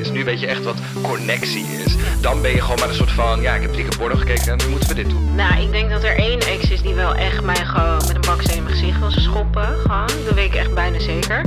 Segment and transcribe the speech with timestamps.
[0.00, 0.10] is.
[0.10, 1.96] Nu weet je echt wat connectie is.
[2.20, 4.58] Dan ben je gewoon maar een soort van, ja, ik heb drie porno gekeken en
[4.58, 5.34] nu moeten we dit doen.
[5.34, 8.20] Nou, ik denk dat er één ex is die wel echt mij gewoon met een
[8.20, 9.66] baksteen in mijn gezicht wil schoppen.
[9.80, 11.44] Gewoon, dat weet ik echt bijna zeker.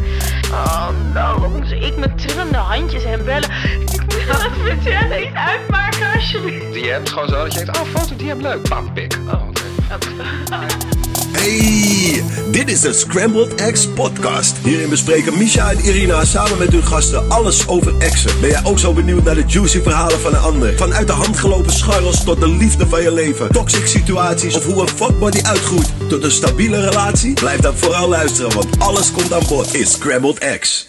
[0.51, 3.49] Oh, nou, wat ik met trillende handjes hem bellen?
[3.91, 6.73] Ik moet het vertellen, niet uitmaken alsjeblieft.
[6.73, 8.69] Die hebt gewoon zo dat je denkt, oh, foto, die heb leuk.
[8.69, 9.17] Bam, pik.
[9.27, 9.47] Oh,
[9.93, 11.02] oké.
[11.47, 14.57] Hey, dit is de Scrambled Eggs podcast.
[14.57, 18.39] Hierin bespreken Misha en Irina samen met hun gasten alles over exen.
[18.41, 20.77] Ben jij ook zo benieuwd naar de juicy verhalen van een ander?
[20.77, 23.51] Vanuit de hand gelopen scharrels tot de liefde van je leven.
[23.51, 27.33] Toxic situaties of hoe een fuckbody uitgroeit tot een stabiele relatie?
[27.33, 30.87] Blijf dan vooral luisteren, want alles komt aan bod in Scrambled Eggs.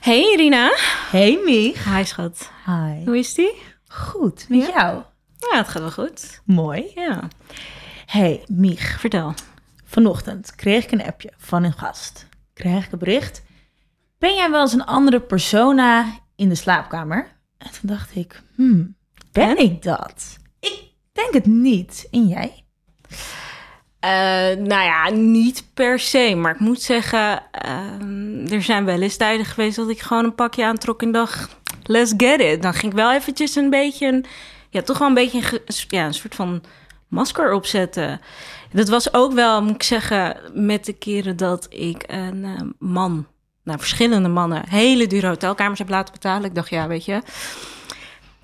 [0.00, 0.72] Hey Irina.
[1.10, 1.84] Hey Mich.
[1.96, 2.48] Hi schat.
[2.66, 3.04] Hi.
[3.04, 3.52] Hoe is die?
[3.88, 4.66] Goed, met Ja?
[4.74, 5.02] jou?
[5.50, 6.40] Ja, het gaat wel goed.
[6.44, 6.84] Mooi.
[6.94, 7.28] Ja.
[8.12, 9.34] Hey Mich, Vertel.
[9.84, 12.26] vanochtend kreeg ik een appje van een gast.
[12.54, 13.42] Kreeg ik een bericht.
[14.18, 17.26] Ben jij wel eens een andere persona in de slaapkamer?
[17.58, 18.96] En toen dacht ik, hmm,
[19.32, 19.64] ben En?
[19.64, 20.36] ik dat?
[20.60, 20.82] Ik
[21.12, 22.08] denk het niet.
[22.10, 22.64] En jij?
[24.00, 24.10] Eh,
[24.58, 26.34] nou ja, niet per se.
[26.34, 30.34] Maar ik moet zeggen, ehm, er zijn wel eens tijden geweest dat ik gewoon een
[30.34, 32.62] pakje aantrok en dacht, let's get it.
[32.62, 34.24] Dan ging ik wel eventjes een beetje, een,
[34.70, 36.62] ja, toch wel een beetje een, ja, een soort van
[37.12, 38.20] masker opzetten.
[38.72, 43.26] Dat was ook wel, moet ik zeggen, met de keren dat ik een eh, man,
[43.64, 46.44] nou verschillende mannen, hele dure hotelkamers heb laten betalen.
[46.44, 47.22] Ik dacht, ja, weet je,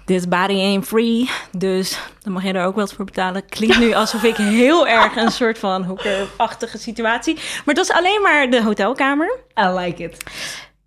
[0.05, 3.47] this body ain't free, dus dan mag je er ook wel wat voor betalen.
[3.47, 7.39] Klinkt nu alsof ik heel erg een soort van hoekerachtige situatie.
[7.65, 10.17] Maar dat is alleen maar de hotelkamer I like it.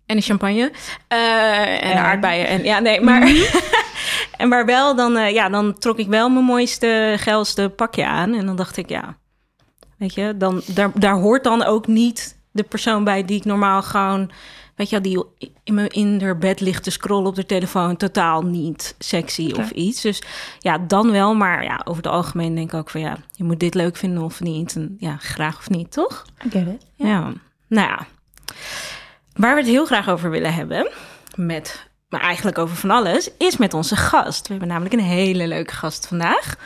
[0.06, 0.72] en de champagne
[1.08, 1.96] eh, en En?
[1.98, 2.46] aardbeien.
[2.46, 3.20] En, ja, nee, maar,
[4.36, 8.34] en maar wel, dan, eh, ja, dan trok ik wel mijn mooiste, geilste pakje aan.
[8.34, 9.16] En dan dacht ik, ja,
[9.98, 13.82] weet je, dan, daar, daar hoort dan ook niet de persoon bij die ik normaal
[13.82, 14.30] gewoon,
[14.76, 15.24] weet je, die
[15.64, 19.70] in, mijn, in haar bed ligt te scrollen op de telefoon, totaal niet sexy of
[19.70, 20.00] iets.
[20.00, 20.22] Dus
[20.58, 23.60] ja, dan wel, maar ja, over het algemeen denk ik ook van ja, je moet
[23.60, 24.76] dit leuk vinden of niet.
[24.76, 26.24] En ja, graag of niet, toch?
[26.46, 26.86] I get it.
[26.94, 27.32] Ja.
[27.66, 28.06] Nou ja,
[29.32, 30.90] waar we het heel graag over willen hebben,
[31.34, 34.42] met, maar eigenlijk over van alles, is met onze gast.
[34.42, 36.56] We hebben namelijk een hele leuke gast vandaag.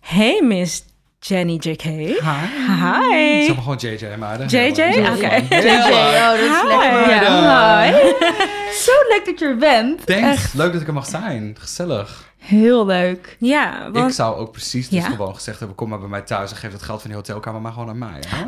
[0.00, 0.84] Hey, Miss
[1.18, 1.82] Jenny J.K.
[1.82, 2.14] Hi.
[2.16, 3.44] Hi.
[3.44, 4.44] Zeg maar gewoon JJ, maar.
[4.46, 4.68] JJ?
[4.68, 5.34] Oké.
[5.48, 6.66] JJ, oh, dat is Hi.
[6.66, 7.10] lekker.
[7.10, 7.82] Ja.
[7.82, 7.92] Hi.
[8.72, 10.06] Zo leuk dat je er bent.
[10.06, 10.22] Thanks.
[10.28, 11.56] Echt Leuk dat ik er mag zijn.
[11.58, 12.31] Gezellig.
[12.42, 13.36] Heel leuk.
[13.38, 15.10] Ja, want Ik zou ook precies dus Ja?
[15.10, 17.60] gewoon gezegd hebben: kom maar bij mij thuis en geef het geld van die hotelkamer
[17.60, 18.22] maar gewoon aan mij.
[18.26, 18.44] Hè?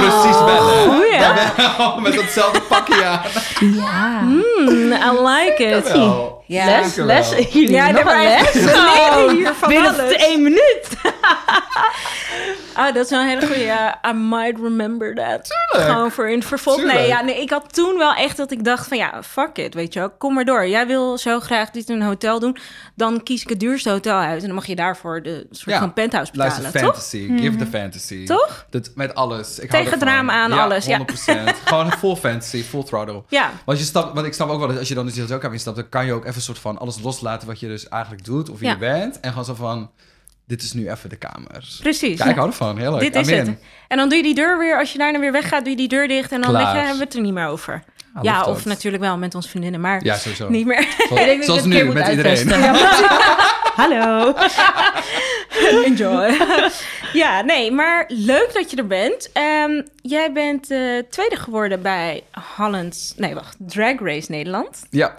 [0.00, 0.94] precies bellen.
[0.94, 1.12] goeie.
[1.18, 3.20] Ja, met datzelfde pakje aan.
[3.74, 4.18] Ja.
[4.20, 5.92] Hmm, I like it.
[5.92, 6.37] Wel.
[6.48, 6.80] Ja.
[6.80, 7.28] Les, les.
[7.52, 8.52] Jullie Ja, nog een les?
[8.52, 8.60] we
[9.20, 10.12] leren hier van Binnen alles.
[10.12, 10.88] één minuut.
[12.74, 13.60] Ah, dat is wel een hele goede.
[13.64, 15.50] ja, I might remember that.
[15.70, 15.90] Tuurlijk.
[15.92, 16.82] Gewoon voor in het vervolg.
[16.84, 19.74] Nee, ja, nee, ik had toen wel echt dat ik dacht van ja, fuck it,
[19.74, 20.10] weet je wel.
[20.10, 20.66] Kom maar door.
[20.68, 22.56] Jij wil zo graag dit in een hotel doen.
[22.94, 24.40] Dan kies ik het duurste hotel uit.
[24.40, 25.78] En dan mag je daarvoor de soort Ja.
[25.78, 26.90] van penthouse betalen, Luister, toch?
[26.92, 27.36] fantasy.
[27.38, 28.26] Give the fantasy.
[28.26, 28.66] Toch?
[28.70, 29.58] Dat, met alles.
[29.58, 29.98] Ik Tegen ervan.
[29.98, 30.98] drama aan, alles, ja.
[30.98, 31.02] 100%.
[31.64, 33.22] Gewoon full fantasy, full throttle.
[33.28, 33.50] Ja.
[33.64, 35.54] Want, je snapt, want ik snap ook wel dat als je dan dus die hotelkamer
[35.56, 38.24] instapt, dan kan je ook even een soort van alles loslaten wat je dus eigenlijk
[38.24, 38.72] doet of wie Ja.
[38.74, 39.20] je bent.
[39.20, 39.90] En gewoon zo van,
[40.46, 41.76] dit is nu even de kamer.
[41.80, 42.18] Precies.
[42.18, 42.78] Ja, ik hou ervan.
[42.78, 43.00] Heel leuk.
[43.00, 43.48] Dit is het.
[43.88, 45.88] En dan doe je die deur weer, als je daarna weer weggaat, doe je die
[45.88, 46.32] deur dicht.
[46.32, 47.82] En dan je, hebben we het er niet meer over.
[48.16, 50.48] I ja, of natuurlijk wel met onze vriendinnen, maar Ja, sowieso.
[50.48, 50.86] niet meer.
[51.40, 52.48] Zoals, Ik nu, met iedereen.
[53.80, 54.34] Hallo.
[55.84, 56.36] Enjoy.
[57.12, 59.32] ja, nee, maar leuk dat je er bent.
[59.32, 62.22] Ehm, jij bent eh, tweede geworden bij
[62.56, 63.12] Hollands...
[63.16, 63.56] Nee, wacht.
[63.58, 64.82] Drag Race Nederland.
[64.90, 65.14] Ja.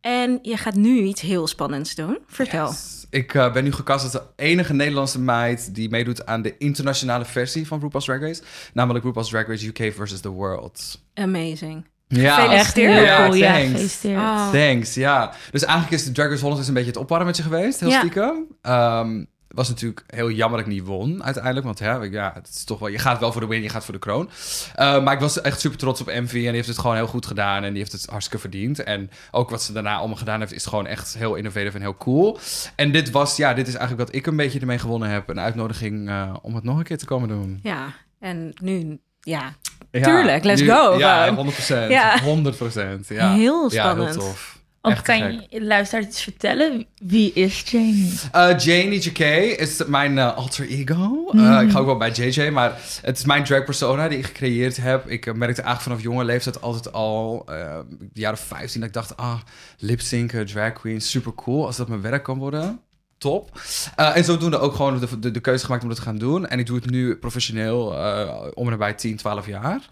[0.00, 2.18] En je gaat nu iets heel spannends doen.
[2.26, 2.66] Vertel.
[2.66, 3.06] Yes.
[3.10, 7.24] Ik eh, ben nu gecast als de enige Nederlandse meid die meedoet aan de internationale
[7.24, 8.42] versie van RuPaul's Drag Race.
[8.72, 11.02] Namelijk RuPaul's Drag Race UK versus the World.
[11.14, 11.84] Amazing.
[12.08, 12.92] Ja, Gefeliciteerd.
[12.94, 13.52] Heel Ja, cool, ja.
[13.52, 13.70] thanks.
[13.70, 14.18] Gefeliciteerd.
[14.20, 14.50] Oh.
[14.50, 15.32] Thanks, ja.
[15.50, 17.98] Dus eigenlijk is de Drag Race Holland is een beetje het opwarmetje geweest, heel Ja.
[17.98, 18.46] stiekem.
[18.62, 19.24] Ehm,
[19.54, 21.64] was natuurlijk heel jammer dat ik niet won uiteindelijk.
[21.66, 23.84] Want ja, ja, het is toch wel, je gaat wel voor de win, je gaat
[23.84, 24.30] voor de kroon.
[24.74, 26.36] Eh, maar ik was echt super trots op Envy.
[26.36, 27.62] En die heeft het gewoon heel goed gedaan.
[27.64, 28.82] En die heeft het hartstikke verdiend.
[28.82, 31.96] En ook wat ze daarna allemaal gedaan heeft, is gewoon echt heel innovatief en heel
[31.96, 32.38] cool.
[32.74, 35.28] En dit was, ja, dit is eigenlijk wat ik een beetje ermee gewonnen heb.
[35.28, 37.60] Een uitnodiging eh, om het nog een keer te komen doen.
[37.62, 37.86] Ja,
[38.20, 38.98] en nu...
[39.20, 39.52] Ja,
[39.90, 41.34] Ja, Tuurlijk, let's go, Ja, gewoon.
[41.34, 41.90] 100 procent.
[41.90, 42.20] Ja.
[42.20, 43.08] 100 procent.
[43.08, 43.32] Ja.
[43.34, 44.10] Heel Ja, spannend.
[44.14, 44.58] heel tof.
[44.82, 45.40] Of kan gek.
[45.48, 46.86] je luisteraars iets vertellen?
[47.02, 48.12] Wie is Jamie?
[48.34, 49.18] Uh, Janie JK
[49.58, 51.30] is mijn uh, alter ego.
[51.32, 51.60] Uh, Mhm.
[51.66, 54.76] Ik ga ook wel bij JJ, maar het is mijn drag persona die ik gecreëerd
[54.76, 55.08] heb.
[55.08, 59.40] Ik merkte eigenlijk vanaf jonge leeftijd altijd al, de jaren 15, dat ik dacht, ah,
[59.78, 62.80] lip-synken, drag queen, super cool als dat mijn werk kan worden.
[63.20, 63.60] Top.
[63.96, 66.46] Eh, en zodoende ook gewoon de, de, keuze gemaakt om dat te gaan doen.
[66.46, 69.88] En ik doe het nu professioneel eh, om en nabij 10, 12 jaar.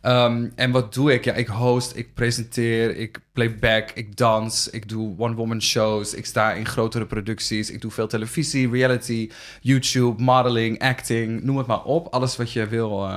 [0.00, 1.24] Ehm, en wat doe ik?
[1.24, 6.26] Ja, ik host, ik presenteer, ik play back, ik dans, ik doe one-woman shows, ik
[6.26, 9.30] sta in grotere producties, ik doe veel televisie, reality,
[9.60, 12.06] YouTube, modeling, acting, noem het maar op.
[12.06, 13.08] Alles wat je wil.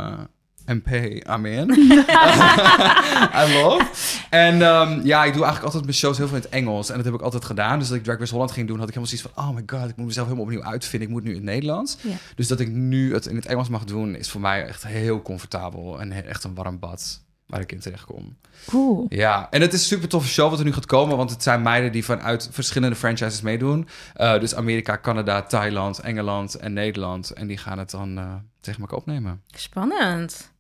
[0.65, 1.69] Eh MP, amen.
[3.41, 3.85] I love.
[4.29, 6.89] En ehm, ja, ik doe eigenlijk altijd mijn shows heel veel in het Engels.
[6.89, 7.79] En dat heb ik altijd gedaan.
[7.79, 9.45] Dus dat ik Drag Race Holland ging doen, had ik helemaal zoiets van...
[9.45, 11.07] oh my god, ik moet mezelf helemaal opnieuw uitvinden.
[11.07, 11.97] Ik moet nu in het Nederlands.
[12.35, 14.15] Dus dat ik nu het in het Engels mag doen...
[14.15, 15.99] is voor mij echt heel comfortabel.
[16.01, 18.37] En echt een warm bad waar ik in terecht kom.
[18.67, 19.05] Cool.
[19.09, 21.17] Ja, en het is een super toffe show wat er nu gaat komen.
[21.17, 23.87] Want het zijn meiden die vanuit verschillende franchises meedoen.
[24.13, 27.31] Eh, dus Amerika, Canada, Thailand, Engeland en Nederland.
[27.31, 29.41] En die gaan het dan eh, tegen elkaar opnemen.
[29.47, 30.52] Spannend.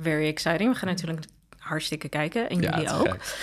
[0.00, 0.72] Very exciting.
[0.72, 1.24] We gaan natuurlijk
[1.58, 2.48] hartstikke kijken.
[2.48, 3.08] En jullie ook.
[3.08, 3.36] gek.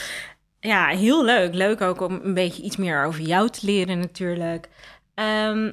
[0.60, 1.54] Ja, heel leuk.
[1.54, 4.68] Leuk ook om een beetje iets meer over jou te leren natuurlijk.
[5.16, 5.72] Ehm,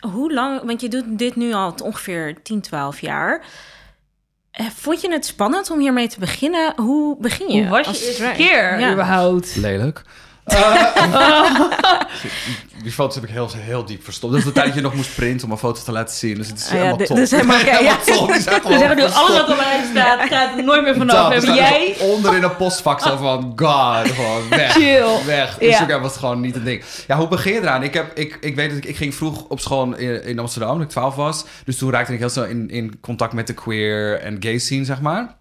[0.00, 3.44] hoe lang, want je doet dit nu al ongeveer 10, 12 jaar.
[4.50, 6.72] Eh, Vond je het spannend om hiermee te beginnen?
[6.76, 7.60] Hoe begin je?
[7.66, 8.92] Hoe was je eerste keer Ja.
[8.92, 9.56] überhaupt?
[9.56, 10.02] Lelijk.
[12.82, 14.32] Die foto's heb ik heel, heel diep verstopt.
[14.32, 16.34] Dat is de tijd dat je nog moest printen om een foto te laten zien.
[16.34, 17.16] Dus het is Ah ja, helemaal top.
[17.16, 17.96] dus helemaal- ja, ja.
[17.96, 18.14] top.
[18.14, 19.48] Gewoon zeggen nu, alles wat verstopt.
[19.50, 21.32] online staat, gaat er nooit meer vanaf.
[21.32, 21.94] Hebben jij...
[21.98, 24.72] er Onder in een postvak zo van, god, gewoon weg.
[24.72, 25.24] Chill.
[25.26, 25.60] Weg.
[25.60, 25.66] Ja.
[25.66, 26.82] Instagram was gewoon niet een ding.
[27.06, 27.82] Ja, hoe begin je eraan?
[27.82, 30.72] Ik, heb, ik, ik weet dat ik, ik ging vroeg op school in, in Amsterdam,
[30.72, 31.44] toen ik 12 was.
[31.64, 34.84] Dus toen raakte ik heel snel in, in contact met de queer en gay scene,
[34.84, 35.34] zeg maar.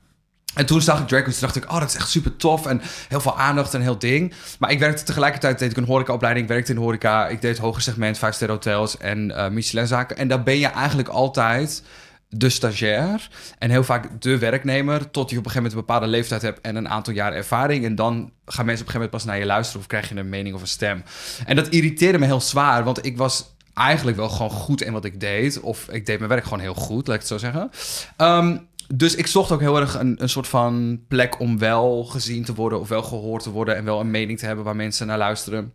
[0.55, 2.65] En toen zag ik drag toen dacht ik, oh, dat is echt super tof.
[2.65, 4.33] En heel veel aandacht en heel ding.
[4.59, 6.47] Maar ik werkte tegelijkertijd, deed ik een horecaopleiding.
[6.47, 7.27] Werkte in horeca.
[7.27, 10.17] Ik deed hoger segment, vijf sterren hotels en uh, Michelinzaken.
[10.17, 11.83] En daar ben je eigenlijk altijd
[12.29, 13.29] de stagiair.
[13.59, 15.11] En heel vaak de werknemer.
[15.11, 17.85] Tot je op een gegeven moment een bepaalde leeftijd hebt en een aantal jaar ervaring.
[17.85, 18.13] En dan
[18.45, 19.81] gaan mensen op een gegeven moment pas naar je luisteren.
[19.81, 21.03] Of krijg je een mening of een stem.
[21.45, 22.83] En dat irriteerde me heel zwaar.
[22.83, 25.59] Want ik was eigenlijk wel gewoon goed in wat ik deed.
[25.59, 27.71] Of ik deed mijn werk gewoon heel goed, laat ik het zo zeggen.
[28.17, 32.43] Um, dus ik zocht ook heel erg een, een soort van plek om wel gezien
[32.43, 35.07] te worden of wel gehoord te worden en wel een mening te hebben waar mensen
[35.07, 35.73] naar luisteren.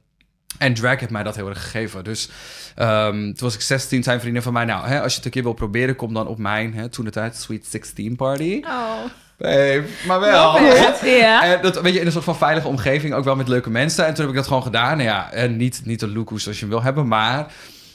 [0.58, 2.04] En drag heeft mij dat heel erg gegeven.
[2.04, 2.30] Dus
[2.78, 5.32] um, toen was ik 16, zijn vrienden van mij, nou, hè, als je het een
[5.32, 8.60] keer wil proberen, kom dan op mijn, hè, toen de tijd, Sweet 16 party.
[8.64, 9.04] Oh.
[9.40, 10.58] Babe, maar wel.
[11.04, 11.44] Ja.
[11.44, 14.06] En dat weet je in een soort van veilige omgeving, ook wel met leuke mensen.
[14.06, 14.96] En toen heb ik dat gewoon gedaan.
[14.96, 17.52] Nou ja, en niet, niet een look zoals je hem wil hebben, maar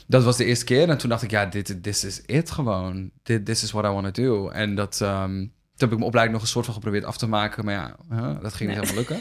[0.07, 0.89] dat was de eerste keer.
[0.89, 3.11] En toen dacht ik, ja, dit this is it gewoon.
[3.23, 4.49] Dit this is what I want to do.
[4.49, 7.27] En dat, um, toen heb ik mijn opleiding nog een soort van geprobeerd af te
[7.27, 7.65] maken.
[7.65, 9.19] Maar ja, huh, dat ging niet helemaal lukken.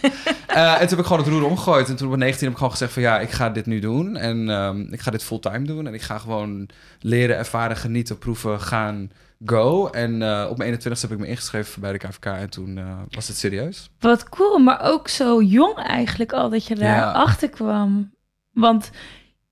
[0.51, 1.89] uh, en toen heb ik gewoon het roer omgegooid.
[1.89, 4.17] En toen op 19 heb ik gewoon gezegd van ja, ik ga dit nu doen.
[4.17, 5.87] En um, ik ga dit fulltime doen.
[5.87, 6.69] En ik ga gewoon
[7.01, 9.11] leren, ervaren, genieten, proeven, gaan,
[9.45, 9.87] go.
[9.89, 12.25] En uh, op mijn 21ste heb ik me ingeschreven bij de KVK.
[12.27, 13.91] En toen uh, was het serieus.
[13.99, 17.13] Wat cool, maar ook zo jong eigenlijk al dat je daar Ja.
[17.13, 18.13] achter kwam.
[18.53, 18.91] Want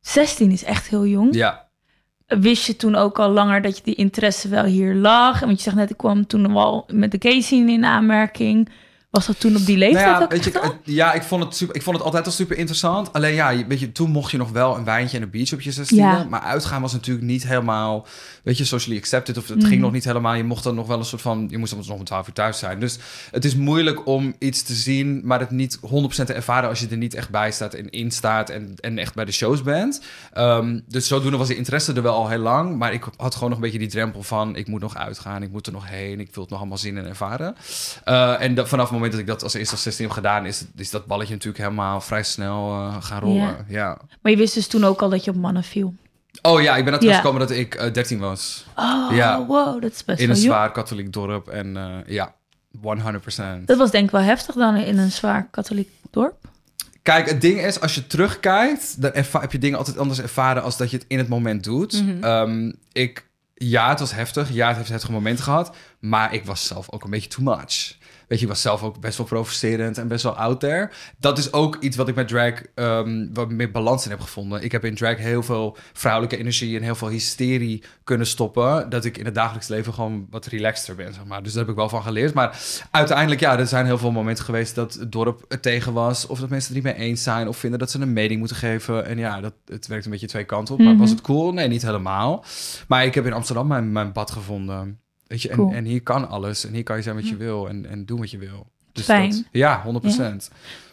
[0.02, 1.34] 16 is echt heel jong.
[1.34, 1.69] Ja.
[2.26, 5.40] Wist je toen ook al langer dat je die interesse wel hier lag?
[5.40, 8.69] Want je zegt net, ik kwam toen al met de gay scene in aanmerking.
[9.12, 11.56] Was dat toen op die leeftijd nou ja, ook weet je, ja, ik vond, het
[11.56, 13.12] super, ik vond het altijd al super interessant.
[13.12, 15.60] Alleen ja, weet je, toen mocht je nog wel een wijntje en een beach op
[15.60, 15.84] je 16e.
[15.86, 16.24] Ja.
[16.24, 18.06] Maar uitgaan was natuurlijk niet helemaal,
[18.42, 19.36] weet je, socially accepted.
[19.36, 20.34] Of het ging nog niet helemaal.
[20.34, 22.32] Je mocht dan nog wel een soort van, je moest dan nog om 12 uur
[22.32, 22.80] thuis zijn.
[22.80, 22.98] Dus
[23.30, 25.80] het is moeilijk om iets te zien, maar het niet 100%
[26.24, 29.14] te ervaren als je er niet echt bij staat en in staat en, en echt
[29.14, 30.02] bij de shows bent.
[30.32, 32.76] Ehm, dus zodoende was die interesse er wel al heel lang.
[32.76, 35.50] Maar ik had gewoon nog een beetje die drempel van, ik moet nog uitgaan, ik
[35.50, 37.54] moet er nog heen, ik wil het nog allemaal zien en ervaren.
[38.08, 40.46] Uh, en dat, vanaf het moment dat ik dat als eerste als 16 heb gedaan,
[40.46, 43.64] is, is dat balletje natuurlijk helemaal vrij snel uh, gaan rollen.
[43.69, 43.98] Ja.
[44.22, 45.94] Maar je wist dus toen ook al dat je op mannen viel.
[46.43, 47.17] Oh ja, ik ben Ja.
[47.17, 48.65] gekomen dat ik uh, 13 was.
[48.76, 49.46] Oh, Ja.
[49.46, 50.46] wow, dat is best In een jong.
[50.46, 51.48] zwaar katholiek dorp.
[51.48, 52.34] En uh, ja,
[52.76, 53.65] 100%.
[53.65, 56.34] Dat was denk ik wel heftig dan in een zwaar katholiek dorp.
[57.03, 60.76] Kijk, het ding is, als je terugkijkt, dan heb je dingen altijd anders ervaren als
[60.76, 62.03] dat je het in het moment doet.
[62.03, 62.24] Mhm.
[62.24, 64.50] Um, ik, ja, het was heftig.
[64.53, 65.76] Ja, het heeft heftige momenten gehad.
[65.98, 67.96] Maar ik was zelf ook een beetje too much.
[68.29, 70.91] Weet je, ik was zelf ook best wel provocerend en best wel out there.
[71.19, 74.62] Dat is ook iets wat ik met drag um, wat meer balans in heb gevonden.
[74.62, 78.91] Ik heb in drag heel veel vrouwelijke energie en heel veel hysterie kunnen stoppen.
[78.91, 81.43] Dat ik in het dagelijks leven gewoon wat relaxter ben, zeg maar.
[81.43, 82.34] Dus daar heb ik wel van geleerd.
[82.34, 82.58] Maar
[82.91, 86.26] uiteindelijk, ja, er zijn heel veel momenten geweest dat het dorp er tegen was.
[86.26, 87.48] Of dat mensen het niet mee eens zijn.
[87.48, 89.06] Of vinden dat ze een mening moeten geven.
[89.06, 90.81] En ja, dat, het werkt een beetje twee kanten op.
[90.81, 91.00] Maar Mhm.
[91.00, 91.52] was het cool?
[91.52, 92.44] Nee, niet helemaal.
[92.88, 95.00] Maar ik heb in Amsterdam mijn, mijn pad gevonden.
[95.32, 95.72] Weet je, en, Cool.
[95.72, 96.67] en hier kan alles.
[96.67, 98.70] En hier kan je zijn wat je wil en, en doen wat je wil.
[98.93, 99.31] Dus Fijn.
[99.31, 99.89] Dat, ja, 100%.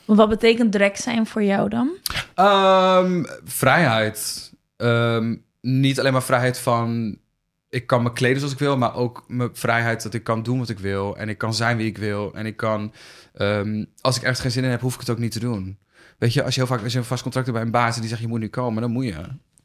[0.06, 1.90] Want wat betekent drag zijn voor jou dan?
[2.36, 4.52] Ehm, vrijheid.
[4.78, 7.18] Ehm, niet alleen maar vrijheid van...
[7.70, 10.60] Ik kan me kleden zoals ik wil, maar ook mijn vrijheid dat ik kan doen
[10.60, 11.18] wat ik wil.
[11.18, 12.34] En ik kan zijn wie ik wil.
[12.34, 12.94] En ik kan...
[13.34, 15.78] ehm, als ik ergens geen zin in heb, hoef ik het ook niet te doen.
[16.18, 17.96] Weet je, als je heel vaak als je een vast contract hebt bij een baas...
[17.96, 19.16] en die zegt je moet nu komen, dan moet je.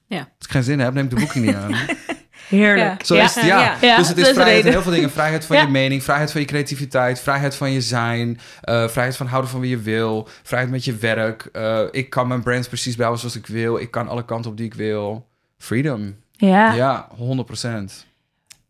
[0.06, 0.18] Ja.
[0.18, 1.72] Als ik geen zin heb, neem ik de boeking niet aan.
[2.48, 3.04] Heerlijk.
[3.04, 3.24] Zo Ja.
[3.24, 3.96] is het, ja.
[3.96, 5.10] Dus het is vrijheid in heel veel dingen.
[5.10, 5.62] Vrijheid van Ja.
[5.62, 9.60] je mening, vrijheid van je creativiteit, vrijheid van je zijn, eh, vrijheid van houden van
[9.60, 11.48] wie je wil, vrijheid met je werk.
[11.52, 13.78] Eh, ik kan mijn brands precies bouwen zoals ik wil.
[13.78, 15.26] Ik kan alle kanten op die ik wil.
[15.58, 16.16] Freedom.
[16.32, 16.72] Ja.
[16.72, 18.06] Ja, 100 procent.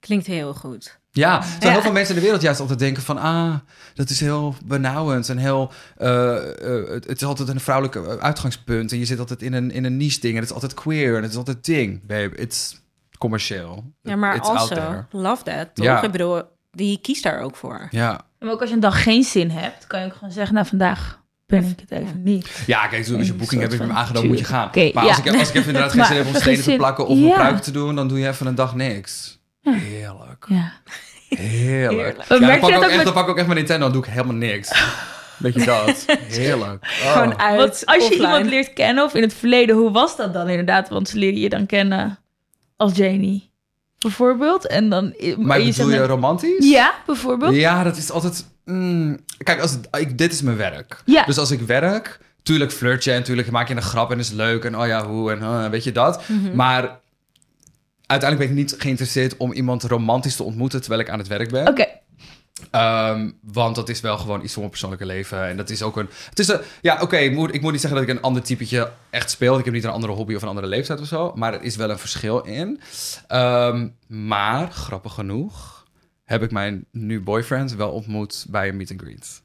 [0.00, 0.98] Klinkt heel goed.
[1.10, 3.18] Ja, er zijn heel veel mensen in de wereld juist altijd denken van...
[3.18, 3.54] ah,
[3.94, 5.72] dat is heel benauwend en heel...
[5.96, 6.34] eh,
[6.90, 8.92] het, is altijd een vrouwelijk eh, uitgangspunt...
[8.92, 10.34] en je zit altijd in een, in een niche ding...
[10.34, 12.06] en het is altijd queer en het is altijd ding.
[12.06, 12.80] Babe, it's
[13.24, 13.84] commercieel.
[14.02, 15.84] Ja, maar It's also, love that, toch?
[15.84, 16.02] Ja.
[16.02, 17.88] Ik bedoel, die kiest daar ook voor.
[17.90, 18.20] Ja.
[18.38, 20.66] Maar ook als je een dag geen zin hebt, kan je ook gewoon zeggen, nou
[20.66, 22.62] vandaag ben ik het even niet.
[22.66, 24.66] ja, kijk, als je Een boeking hebt, heb je hem aangenomen, moet je gaan.
[24.66, 25.08] Oké, maar ja.
[25.10, 27.06] als, ik, als ik even inderdaad geen zin heb om stenen te plakken...
[27.06, 27.34] of een ja.
[27.34, 29.40] pruik te doen, dan doe je even een dag niks.
[29.60, 30.46] Heerlijk.
[30.48, 30.72] Ja.
[31.28, 31.90] Heerlijk.
[31.90, 32.22] Heerlijk.
[32.28, 33.92] Ja, dan, pak ook ook echt, met- dan pak ik ook echt mijn Nintendo en
[33.92, 34.70] doe ik helemaal niks.
[35.38, 36.04] Weet je dat?
[36.28, 36.84] Heerlijk.
[36.84, 37.12] Oh.
[37.12, 38.22] Gewoon uit, Want als je offline.
[38.22, 40.88] iemand leert kennen, of in het verleden, hoe was dat dan inderdaad?
[40.88, 42.18] Want ze leren je dan kennen
[42.76, 43.50] als Janie,
[43.98, 44.66] bijvoorbeeld.
[44.66, 45.14] En dan...
[45.38, 46.70] Maar je bedoel je romantisch?
[46.70, 47.54] Ja, bijvoorbeeld.
[47.54, 48.46] Ja, dat is altijd...
[48.64, 51.02] mm, kijk, als het, ik, dit is mijn werk.
[51.04, 51.24] Ja.
[51.24, 54.30] Dus als ik werk, tuurlijk flirt je en tuurlijk maak je een grap en is
[54.30, 56.28] leuk en oh ja, hoe en uh, weet je dat.
[56.28, 56.56] Mhm.
[56.56, 57.00] Maar
[58.06, 61.50] uiteindelijk ben ik niet geïnteresseerd om iemand romantisch te ontmoeten terwijl ik aan het werk
[61.50, 61.68] ben.
[61.68, 61.86] Oké,
[62.74, 65.42] Ehm, want dat is wel gewoon iets voor mijn persoonlijke leven.
[65.48, 66.08] En dat is ook een...
[66.28, 68.42] Het is een ja, oké, ik, moet, ik moet niet zeggen dat ik een ander
[68.42, 69.58] typetje echt speel.
[69.58, 71.32] Ik heb niet een andere hobby of een andere leeftijd of zo.
[71.34, 72.80] Maar er is wel een verschil in.
[73.28, 75.84] Ehm, maar, grappig genoeg,
[76.24, 79.42] heb ik mijn nu boyfriend wel ontmoet bij een meet and greet.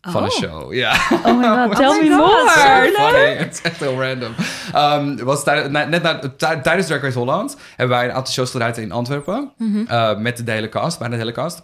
[0.00, 0.36] Van een Oh.
[0.36, 0.92] show, ja.
[1.24, 3.26] oh my god, tell my me more.
[3.26, 4.34] Het is echt heel random.
[4.72, 5.70] Ehm, was net
[6.02, 9.52] na, tij- tijdens Drag Race Holland hebben wij een aantal shows gedraaid in Antwerpen.
[9.88, 11.62] eh, met de hele cast, bijna de hele cast.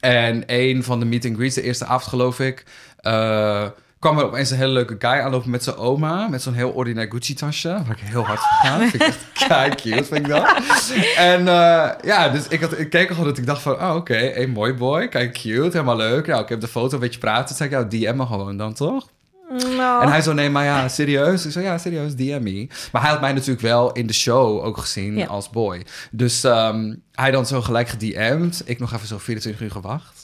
[0.00, 2.64] En een van de meet and greets, de eerste avond geloof ik,
[2.96, 3.64] eh,
[3.98, 6.28] kwam er opeens een hele leuke guy aanlopen met zijn oma.
[6.28, 7.68] Met zo'n heel ordinair Gucci-tasje.
[7.68, 8.78] Waar ik heel hard voor ga.
[8.78, 10.62] Vind ik echt kei cute, vind ik dat.
[11.16, 13.74] En eh, ja, dus ik, had, ik keek al dat ik dacht van...
[13.74, 15.08] Oh, oké, een mooi boy.
[15.08, 16.26] Kijk, cute, helemaal leuk.
[16.26, 17.46] Nou, ik heb de foto, een beetje praten.
[17.46, 19.08] Toen zei ik, ja, DM me gewoon dan, toch?
[19.76, 20.02] Nou.
[20.02, 21.46] En hij zo, nee, maar ja, serieus?
[21.46, 22.66] Ik zo, ja, serieus, DM me.
[22.92, 25.26] Maar hij had mij natuurlijk wel in de show ook gezien Ja.
[25.26, 25.82] als boy.
[26.10, 28.62] Dus ehm, hij dan zo gelijk gedM'd.
[28.64, 30.21] Ik nog even zo 24 uur gewacht.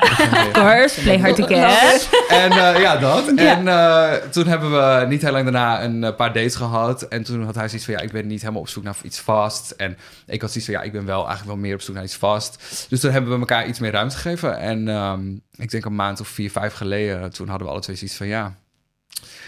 [0.00, 2.08] Of course, play hard to get.
[2.28, 3.32] En eh, ja, dat.
[3.36, 3.56] Ja.
[3.56, 7.02] En eh, toen hebben we niet heel lang daarna een eh, paar dates gehad.
[7.02, 9.20] En toen had hij zoiets van, ja, ik ben niet helemaal op zoek naar iets
[9.20, 9.70] vast.
[9.70, 12.04] En ik had zoiets van, ja, ik ben wel eigenlijk wel meer op zoek naar
[12.04, 12.86] iets vast.
[12.88, 14.58] Dus toen hebben we elkaar iets meer ruimte gegeven.
[14.58, 17.96] En ehm, ik denk een maand of vier, vijf geleden, toen hadden we alle twee
[17.96, 18.54] zoiets van, ja...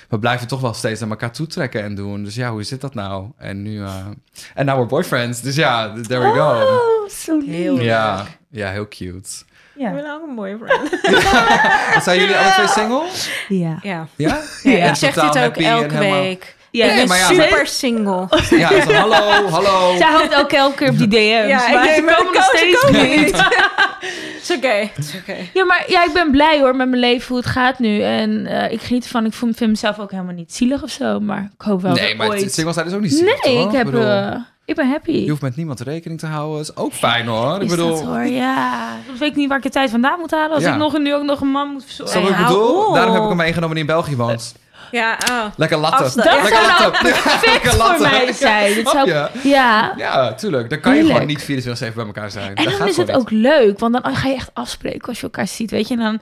[0.09, 2.25] We blijven toch wel steeds naar elkaar toetrekken en doen.
[2.25, 3.27] Dus ja, hoe zit dat nou?
[3.37, 3.83] En nu...
[3.83, 4.07] eh,
[4.55, 5.41] En now we're boyfriends.
[5.41, 6.61] Dus ja, there we go.
[6.63, 7.83] Oh, zo lief.
[7.83, 9.29] Ja, ja, heel cute.
[9.77, 9.89] Ja.
[9.89, 10.91] Ik ben ook een boyfriend.
[11.95, 13.03] Wat zijn jullie alle twee single?
[13.49, 13.79] Ja.
[13.83, 14.07] Ja.
[14.17, 14.41] Ja?
[14.63, 16.57] Ja, En ik zeg dit ook elke week.
[16.71, 18.29] Ja, ik ben ja, super single.
[18.51, 19.93] Ja, zo, hallo, hallo.
[19.99, 21.49] Zij hoopt elke, elke keer op die DM's.
[21.49, 23.37] Ja, maar ze komen nog steeds komen niet.
[23.37, 25.37] Het is oké, het is oké.
[25.53, 28.03] Ja, maar ja, ik ben blij hoor met mijn leven, hoe het gaat nu.
[28.03, 29.27] En eh, ik geniet ervan.
[29.27, 31.21] Ik vind, vind mezelf ook helemaal niet zielig of zo.
[31.21, 32.41] Maar ik hoop wel Nee, dat maar ooit...
[32.43, 33.71] het single zijn is ook niet zielig, nee, toch?
[33.71, 35.13] ik, heb, bedoel, eh, ik ben happy.
[35.13, 36.57] je hoeft met niemand rekening te houden.
[36.57, 37.55] Dat is ook fijn, hoor.
[37.57, 37.95] Ik Is bedoel...
[37.95, 38.89] dat hoor, ja.
[39.07, 40.51] Soms weet ik niet waar ik de tijd vandaan moet halen.
[40.55, 40.73] Als Ja.
[40.73, 42.23] ik nog, nu ook nog een man moet verzorgen.
[42.23, 42.93] wat ik bedoel?
[42.93, 44.55] Daarom heb ik hem meegenomen die in België woont.
[44.91, 45.45] Ja, oh.
[45.57, 46.03] Lekker latte.
[46.03, 46.93] Dat Lekker zou nou
[47.53, 48.03] Lekker voor latte.
[48.03, 48.85] mij zijn.
[48.85, 49.11] Dat zou,
[49.43, 49.93] ja.
[49.97, 50.71] Ja, tuurlijk.
[50.71, 51.31] Dan kan je Heerlijk.
[51.45, 52.55] gewoon niet 24-7 bij elkaar zijn.
[52.55, 53.79] En dat dan is het ook leuk.
[53.79, 55.71] Want dan ga je echt afspreken als je elkaar ziet.
[55.71, 56.19] Weet je, en dan...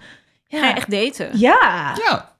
[0.48, 0.60] Ja.
[0.60, 1.38] Ga je echt daten?
[1.38, 1.92] Ja,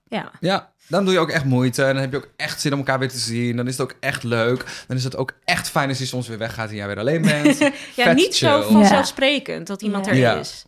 [0.09, 0.31] Ja.
[0.41, 0.69] ja.
[0.89, 1.83] Dan doe je ook echt moeite.
[1.85, 3.57] En dan heb je ook echt zin om elkaar weer te zien.
[3.57, 4.65] Dan is het ook echt leuk.
[4.87, 7.23] Dan is het ook echt fijn als je soms weer weggaat en jij weer alleen
[7.23, 7.59] bent.
[7.97, 10.13] Ja, Vet niet zo vanzelfsprekend dat iemand Ja.
[10.13, 10.35] er Ja.
[10.35, 10.65] is.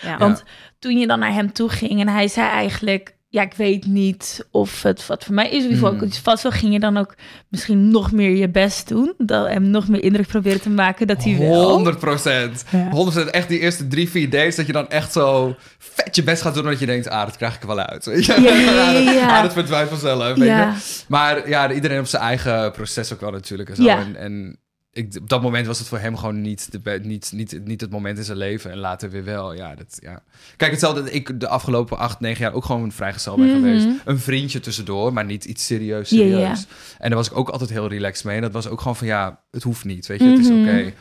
[0.00, 0.18] Ja.
[0.18, 0.42] Want
[0.78, 3.14] toen je dan naar hem toe ging en hij zei eigenlijk...
[3.28, 5.82] Ja, ik weet niet of het wat voor mij is.
[5.82, 6.52] Ook iets vast wel.
[6.52, 7.14] Ging je dan ook
[7.48, 9.14] misschien nog meer je best doen?
[9.18, 11.70] Dat, hem nog meer indruk proberen te maken dat hij wel...
[11.70, 12.64] 100 procent.
[12.70, 12.90] Ja.
[12.90, 16.42] 100 Echt die eerste drie, vier dates dat je dan echt zo vet je best
[16.42, 16.64] gaat doen.
[16.64, 18.04] Dat je denkt, ah, dat krijg ik er wel uit.
[18.26, 19.28] Ja, ja, ja, ja.
[19.36, 20.34] Ah, dat verdwijnt vanzelf.
[20.36, 20.70] Weet Ja.
[20.72, 21.04] je?
[21.08, 23.68] Maar ja, iedereen op zijn eigen proces ook wel natuurlijk.
[23.68, 23.82] En, zo.
[23.82, 23.98] Ja.
[23.98, 24.58] en, en
[24.96, 27.90] ik, op dat moment was het voor hem gewoon niet, de, niet, niet, niet het
[27.90, 28.70] moment in zijn leven.
[28.70, 29.52] En later weer wel.
[29.54, 30.22] Ja, dat, ja.
[30.56, 33.54] Kijk, hetzelfde dat ik de afgelopen acht, negen jaar ook gewoon een vrijgezel ben Mhm.
[33.56, 33.86] geweest.
[34.04, 36.66] Een vriendje tussendoor, maar niet iets serieus, serieus.
[36.98, 38.36] En daar was ik ook altijd heel relaxed mee.
[38.36, 40.28] En dat was ook gewoon van, ja, het hoeft niet, weet je.
[40.28, 40.60] Het is Mhm.
[40.60, 40.82] oké.
[40.82, 40.92] Maar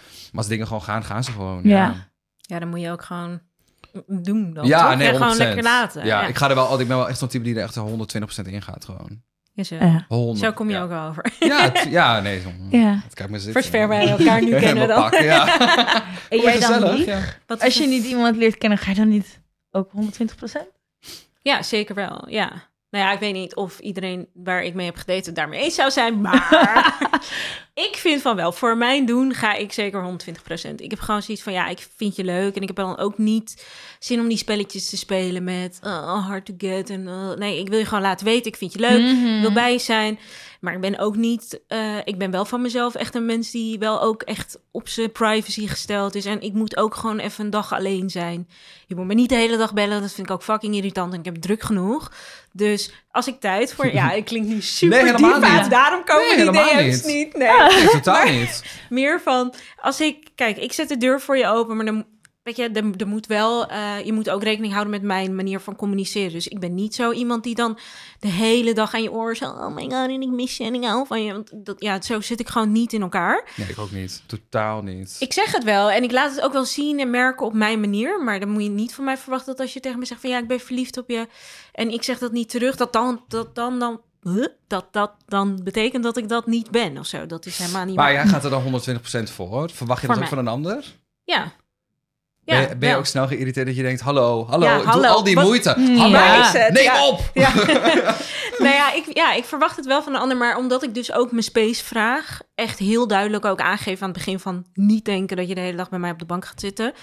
[0.44, 1.62] als dingen gewoon gaan, gaan ze gewoon.
[1.64, 1.70] Ja.
[1.78, 3.40] Ja, ja, dan moet je ook gewoon
[4.08, 4.98] doen dan, ja toch?
[4.98, 5.12] nee, 100%.
[5.12, 6.06] Ja, gewoon lekker laten.
[6.06, 7.76] Ja, ik ga er wel altijd, ik ben wel echt zo'n type die er echt
[7.76, 9.22] 120% in gaat gewoon.
[9.56, 9.76] Ja, zo.
[9.76, 10.06] Ja.
[10.08, 10.82] 100, Zo kom je ja.
[10.84, 11.32] ook wel over.
[11.40, 12.42] Ja, het- ja, nee.
[12.42, 13.00] Zo, Ja.
[13.04, 13.88] Het kan me zitten.
[13.88, 15.02] Wij elkaar nu kennen dan.
[15.02, 15.48] pakken, ja.
[16.30, 17.06] En jij dan Gezellig, niet?
[17.06, 17.20] ja.
[17.48, 20.68] Wat Als je niet iemand leert kennen, ga je dan niet ook 120%
[21.42, 22.50] Ja, zeker wel, ja.
[22.90, 25.76] Nou ja, ik weet niet of iedereen waar ik mee heb gedate het daarmee eens
[25.76, 26.98] zou zijn, maar...
[27.76, 30.04] ik vind van wel, voor mijn doen ga ik zeker
[30.72, 30.76] 120%.
[30.76, 32.56] Ik heb gewoon zoiets van, ja, ik vind je leuk.
[32.56, 33.66] En ik heb dan ook niet
[34.00, 36.90] zin om die spelletjes te spelen met uh, hard to get.
[36.90, 39.36] En, uh, nee, ik wil je gewoon laten weten, ik vind je leuk.
[39.36, 40.20] Ik wil bij je zijn.
[40.60, 43.80] Maar ik ben ook niet, uh, ik ben wel van mezelf echt een mens die
[43.80, 46.26] wel ook echt op zijn privacy gesteld is.
[46.26, 48.48] En ik moet ook gewoon even een dag alleen zijn.
[48.88, 51.14] Je moet me niet de hele dag bellen, dat vind ik ook fucking irritant.
[51.14, 52.12] En ik heb druk genoeg.
[52.52, 55.62] Dus als ik tijd voor, ja, ik klink nu super Nee, diep uit.
[55.62, 55.72] niet.
[55.72, 57.16] Daarom komen Nee, die DM's niet.
[57.16, 57.38] niet.
[57.38, 57.50] Nee.
[57.70, 58.64] Nee, totaal niet.
[58.90, 62.06] Meer van, als ik, kijk, ik zet de deur voor je open, maar dan,
[62.44, 65.60] weet je, er, er moet wel, eh, je moet ook rekening houden met mijn manier
[65.60, 66.32] van communiceren.
[66.32, 67.78] Dus ik ben niet zo iemand die dan
[68.20, 70.74] de hele dag aan je oor zo, oh my god, en ik mis je en
[70.74, 71.34] ik hou van je.
[71.34, 73.50] Want dat, ja, zo zit ik gewoon niet in elkaar.
[73.56, 74.24] Nee, ik ook niet.
[74.26, 75.16] Totaal niet.
[75.20, 77.80] Ik zeg het wel en ik laat het ook wel zien en merken op mijn
[77.80, 78.24] manier.
[78.24, 80.30] Maar dan moet je niet van mij verwachten dat als je tegen me zegt van
[80.30, 81.28] ja, ik ben verliefd op je.
[81.72, 84.02] En ik zeg dat niet terug, dat dan, dat dan, dan?
[84.68, 87.26] Dat dat dan betekent dat ik dat niet ben of zo.
[87.26, 88.14] Dat is helemaal niet Maar waar.
[88.14, 89.70] jij gaat er dan 120% voor.
[89.74, 90.84] Verwacht je Voor dat ook van een ander?
[91.24, 91.52] Ja.
[92.44, 94.02] ben je, ben je ook snel geïrriteerd dat je denkt...
[94.02, 95.76] Hallo, hallo, Ja, doe hallo, al die wat- moeite.
[95.78, 95.96] Ja.
[95.96, 96.74] Hallo, Waar is het?
[96.74, 97.08] neem Ja.
[97.08, 97.20] op!
[97.34, 97.54] Ja.
[98.64, 100.38] nou ja ik, ja, ik verwacht het wel van de ander.
[100.38, 102.40] Maar omdat ik dus ook mijn space vraag...
[102.56, 104.66] echt heel duidelijk ook aangeef aan het begin van...
[104.74, 106.94] niet denken dat je de hele dag bij mij op de bank gaat zitten.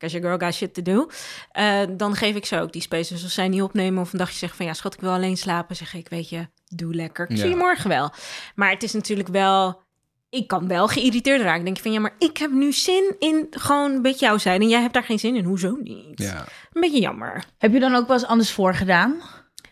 [0.00, 1.08] Because your girl got shit to do.
[1.52, 3.12] Eh, dan geef ik ze ook die space.
[3.12, 4.66] Dus als zij niet opnemen of een dagje zeggen van...
[4.66, 5.76] ja, schat, ik wil alleen slapen.
[5.76, 7.30] zeg ik, weet je, doe lekker.
[7.30, 8.12] Ik zie je morgen wel.
[8.54, 9.82] Maar het is natuurlijk wel...
[10.30, 11.58] Ik kan wel geïrriteerd raken.
[11.58, 14.60] Ik denk van, ja, maar ik heb nu zin in gewoon een beetje jou zijn.
[14.60, 15.44] En jij hebt daar geen zin in.
[15.44, 16.18] Hoezo niet?
[16.18, 16.46] Ja.
[16.72, 17.44] Een beetje jammer.
[17.58, 19.22] Heb je dan ook wel eens anders voorgedaan?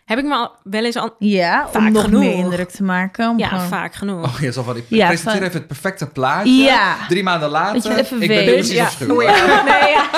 [0.09, 0.95] Heb ik me al wel eens...
[0.95, 1.15] Al...
[1.19, 2.19] Ja, Vaak om nog genoeg.
[2.19, 3.37] meer indruk te maken.
[3.37, 4.23] Ja, gewoon- vaak genoeg.
[4.25, 6.51] Oh, je zal van, ik Ja, presenteer van- even het perfecte plaatje.
[6.51, 7.07] Ja.
[7.07, 8.45] Drie maanden later, ik ben weet.
[8.53, 8.85] precies ja.
[8.85, 9.37] afschuwelijk.
[9.47, 9.63] Ja.
[9.63, 10.09] Nee, ja.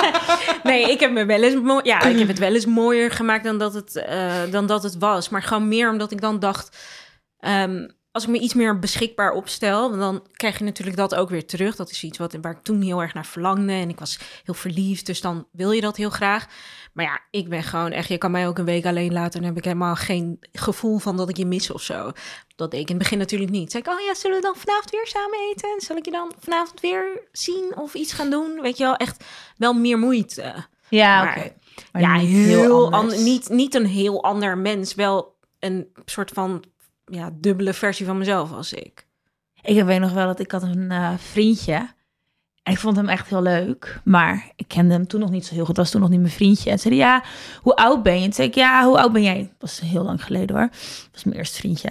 [0.62, 3.44] nee, ik heb me wel eens mo- ja, ik heb het wel eens mooier gemaakt
[3.44, 5.28] dan dat het, eh, dan dat het was.
[5.28, 6.76] Maar gewoon meer omdat ik dan dacht,
[7.38, 11.46] ehm, als ik me iets meer beschikbaar opstel, dan krijg je natuurlijk dat ook weer
[11.46, 11.76] terug.
[11.76, 14.54] Dat is iets wat, waar ik toen heel erg naar verlangde en ik was heel
[14.54, 16.46] verliefd, dus dan wil je dat heel graag.
[16.92, 19.40] Maar ja, ik ben gewoon echt, je kan mij ook een week alleen laten en
[19.40, 22.12] dan heb ik helemaal geen gevoel van dat ik je mis of zo.
[22.56, 23.70] Dat deed ik in het begin natuurlijk niet.
[23.70, 25.80] Zei ik, oh ja, zullen we dan vanavond weer samen eten?
[25.80, 28.60] Zal ik je dan vanavond weer zien of iets gaan doen?
[28.60, 29.24] Weet je wel, echt
[29.56, 30.54] wel meer moeite.
[30.88, 31.52] Ja, oké.
[31.92, 33.22] Ja, niet heel, anders.
[33.22, 34.94] niet, niet een heel ander mens.
[34.94, 36.64] Wel een soort van
[37.04, 39.06] ja, dubbele versie van mezelf was ik.
[39.62, 41.88] Ik weet nog wel dat ik had een eh, vriendje.
[42.64, 44.00] Ik vond hem echt heel leuk.
[44.04, 45.76] Maar ik kende hem toen nog niet zo heel goed.
[45.76, 46.70] Het was toen nog niet mijn vriendje.
[46.70, 47.22] En zei ja,
[47.62, 48.26] hoe oud ben je?
[48.26, 49.38] En zei ik, ja, hoe oud ben jij?
[49.38, 50.68] Dat was heel lang geleden hoor.
[50.70, 51.88] Dat was mijn eerste vriendje.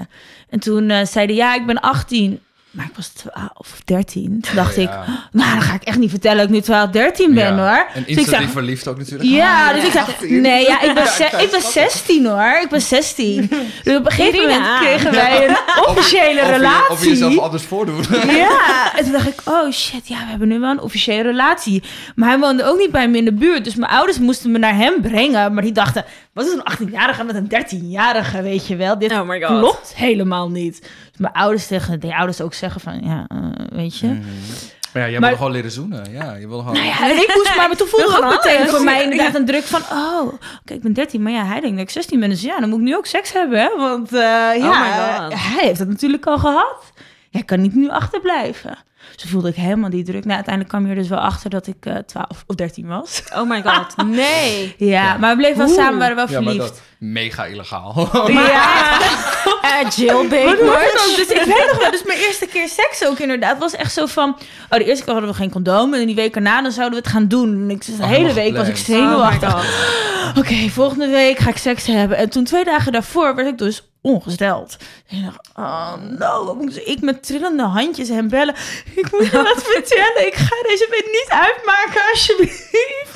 [0.50, 2.40] En toen eh, zei hij, ja, ik ben 18.
[2.72, 4.42] Maar ik was 12 of 13.
[4.42, 4.82] Toen dacht Ja.
[4.82, 4.90] ik,
[5.32, 7.56] nou, dan ga ik echt niet vertellen dat ik nu 12, 13 ben Ja.
[7.56, 7.86] hoor.
[7.94, 9.30] En Dus ik verliefd ook natuurlijk.
[9.30, 10.42] ja, Ah, dus ik 18.
[10.42, 12.60] nee, ja, ik ben, ze- ik ben 16 hoor.
[12.62, 13.50] Ik ben 16.
[13.84, 15.56] Dus op een gegeven moment kregen wij een
[15.88, 16.90] officiële Of je, relatie.
[16.90, 18.04] of je jezelf anders voordoen.
[18.44, 21.84] Ja, en toen dacht ik, oh shit, ja, we hebben nu wel een officiële relatie.
[22.16, 23.64] Maar hij woonde ook niet bij me in de buurt.
[23.64, 25.54] Dus mijn ouders moesten me naar hem brengen.
[25.54, 28.98] Maar die dachten, wat is een 18-jarige met een 13-jarige, weet je wel?
[29.00, 29.60] Dit Oh my God.
[29.60, 30.82] klopt helemaal niet.
[30.82, 33.38] Dus mijn ouders tegen die ouders ook zeggen van, ja, eh,
[33.70, 34.08] weet je.
[34.94, 36.12] Maar ja, jij Maar- wil gewoon leren zoenen.
[36.12, 36.74] Ja, je wil gewoon...
[36.74, 39.46] Nou ja, en ik moest maar, maar toen voelde ook meteen voor mij inderdaad een
[39.46, 40.22] druk van, oh,
[40.62, 42.30] oké, ik ben 13, maar ja, hij denkt dat ik 16 ben.
[42.30, 43.78] Dus ja, dan moet ik nu ook seks hebben, hè?
[43.78, 44.20] Want eh,
[44.58, 45.40] ja, my God.
[45.42, 46.92] hij heeft het natuurlijk al gehad.
[47.30, 48.78] Ja, ik kan niet nu achterblijven.
[49.22, 50.24] Dus voelde ik helemaal die druk.
[50.24, 53.24] Nou, uiteindelijk kwam je er dus wel achter dat ik eh 12 of 13 was.
[53.36, 54.76] Oh my god, nee.
[54.78, 55.76] Ja, maar we bleven wel Oeh.
[55.78, 56.68] samen, waren wel Ja, maar verliefd.
[56.68, 58.10] dat mega illegaal.
[58.28, 59.00] Ja,
[59.84, 60.58] Uh, jailbait
[61.16, 64.06] dus ik weet nog wel, dus mijn eerste keer seks ook inderdaad, was echt zo
[64.06, 64.30] van,
[64.70, 67.04] oh, de eerste keer hadden we geen condoom en die week erna dan zouden we
[67.06, 67.62] het gaan doen.
[67.62, 69.54] En ik, de Oh, hele week was ik zenuwachtig.
[69.54, 69.64] Oh.
[70.40, 72.18] Oké, volgende week ga ik seks hebben.
[72.18, 74.78] En toen twee dagen daarvoor werd ik dus ongesteld.
[75.08, 78.56] En ik dacht, oh no, wat moet ik met trillende handjes hem bellen.
[78.96, 82.70] Ik moet je wat vertellen, ik ga deze week niet uitmaken, alsjeblieft.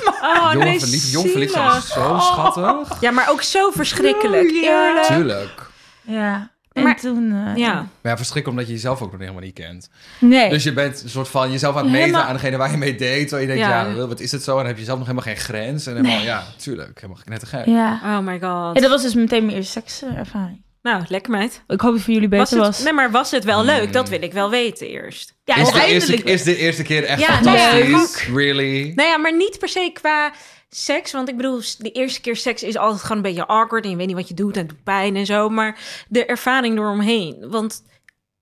[0.04, 0.40] Maar...
[0.40, 3.00] Oh, Jong nee, verliefd, jong verliefd is zo schattig.
[3.00, 4.48] Ja, maar ook zo verschrikkelijk.
[4.50, 4.86] Oh, ja.
[4.88, 5.06] Eerlijk.
[5.06, 5.70] Tuurlijk.
[6.02, 7.32] Ja, en Maar- toen...
[7.46, 7.72] eh, Ja.
[7.74, 9.90] Maar ja, verschrikkelijk omdat je jezelf ook nog helemaal niet kent.
[10.20, 10.50] Nee.
[10.50, 12.76] Dus je bent een soort van jezelf aan het meten Helemaal- aan degene waar je
[12.76, 13.20] mee date.
[13.24, 13.84] Terwijl je denkt, Ja.
[13.86, 14.50] ja, wat is het zo?
[14.50, 15.86] En dan heb je zelf nog helemaal geen grens.
[15.86, 17.64] En helemaal, ja, tuurlijk, helemaal net te gek.
[17.66, 18.00] ja.
[18.04, 18.74] Oh my god.
[18.74, 20.64] ja, dat was dus meteen mijn eerste sekservaring.
[20.86, 21.62] Nou, lekker meid.
[21.68, 22.84] Ik hoop dat het voor jullie Was beter het, was.
[22.84, 23.86] nee, maar was het wel leuk?
[23.86, 23.92] Mm.
[23.92, 25.34] Dat wil ik wel weten eerst.
[25.44, 28.26] Ja, Is de, eerste, is de eerste keer echt Ja, fantastisch?
[28.28, 28.92] Really?
[28.94, 30.32] Nou ja, maar niet per se qua
[30.68, 31.12] seks.
[31.12, 33.84] Want ik bedoel, de eerste keer seks is altijd gewoon een beetje awkward.
[33.84, 35.48] En je weet niet wat je doet en het doet pijn en zo.
[35.48, 37.36] Maar de ervaring eromheen.
[37.50, 37.82] Want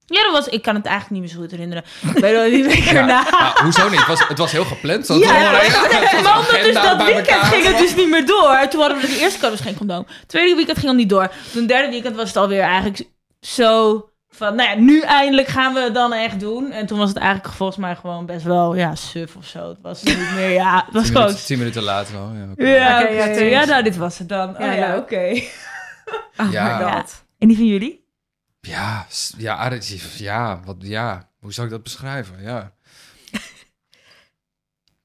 [0.07, 0.49] Ja, dat was...
[0.49, 1.85] Ik kan het eigenlijk niet meer zo goed herinneren.
[2.15, 2.93] Ik weet wel die week Ja.
[2.95, 3.25] erna.
[3.31, 3.99] Ah, hoezo niet?
[3.99, 5.07] Het was, het was heel gepland.
[5.07, 7.45] Zo Ja, ja, ja, ja, maar omdat dus dat weekend elkaar.
[7.45, 8.67] ging het dus niet meer door.
[8.71, 10.07] Toen hadden we de eerste keer dus geen condoom.
[10.27, 11.31] Tweede weekend ging het niet door.
[11.53, 13.03] Toen derde weekend was het alweer eigenlijk
[13.41, 16.71] zo van, nou ja, nu eindelijk gaan we het dan echt doen.
[16.71, 19.69] En toen was het eigenlijk volgens mij gewoon best wel, ja, suf of zo.
[19.69, 21.27] Het was niet meer, ja, het was Tien gewoon...
[21.27, 22.31] minuten, tien minuten later wel.
[22.35, 23.39] Ja, oké.
[23.39, 24.57] Ja, ja, nou, dit was het dan.
[24.59, 25.41] Ja, oh, ja, oké.
[26.37, 26.65] Oh Ja.
[26.79, 26.93] my Ja.
[27.01, 27.25] god.
[27.39, 28.04] En die van jullie?
[28.67, 29.79] Ja, ja,
[30.17, 32.43] ja, wat, ja, hoe zou ik dat beschrijven?
[32.43, 32.73] Ja.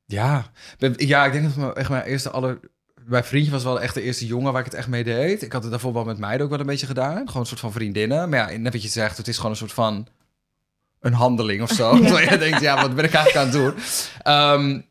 [0.05, 0.51] ja.
[0.97, 2.59] Ja, ik denk dat mijn, echt mijn eerste aller...
[3.05, 5.41] Mijn vriendje was wel echt de eerste jongen waar ik het echt mee deed.
[5.41, 7.27] Ik had het daarvoor wel met meiden ook wel een beetje gedaan.
[7.27, 8.29] Gewoon een soort van vriendinnen.
[8.29, 10.07] Maar ja, net wat je zegt, het is gewoon een soort van...
[10.99, 11.91] Een handeling of zo.
[11.99, 13.83] Terwijl je denkt, ja, wat ben ik eigenlijk aan het doen?
[14.21, 14.81] Ehm,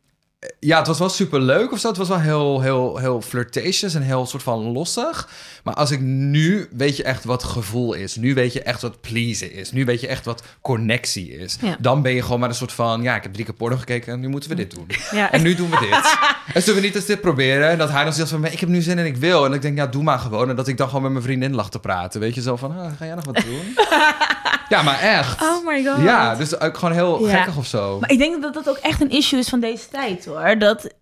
[0.61, 1.88] ja, het was wel super leuk of zo.
[1.88, 5.29] Het was wel heel, heel, heel flirtatious en heel soort van lossig.
[5.64, 8.16] Maar als ik nu weet je echt wat gevoel is.
[8.16, 9.72] Nu weet je echt wat pleasen is.
[9.72, 11.57] Nu weet je echt wat connectie is.
[11.61, 11.77] Ja.
[11.79, 13.03] Dan ben je gewoon maar een soort van...
[13.03, 14.87] Ja, ik heb drie keer porno gekeken en nu moeten we dit doen.
[15.11, 16.16] Ja, En nu doen we dit.
[16.55, 17.68] en zullen we niet eens dit proberen?
[17.68, 18.44] En dat hij dan zegt van...
[18.44, 19.44] Ik heb nu zin en ik wil.
[19.44, 20.48] En ik denk, ja, doe maar gewoon.
[20.48, 22.20] En dat ik dan gewoon met mijn vriendin lag te praten.
[22.20, 22.70] Weet je, zo van...
[22.79, 23.74] Ah, ga jij nog wat doen?
[24.68, 25.42] ja, maar echt.
[25.42, 26.03] Oh my god.
[26.03, 27.37] Ja, dus ook gewoon heel Ja.
[27.37, 27.98] gekkig of zo.
[28.01, 30.59] Maar ik denk dat dat ook echt een issue is van deze tijd, hoor.
[30.59, 30.95] Dat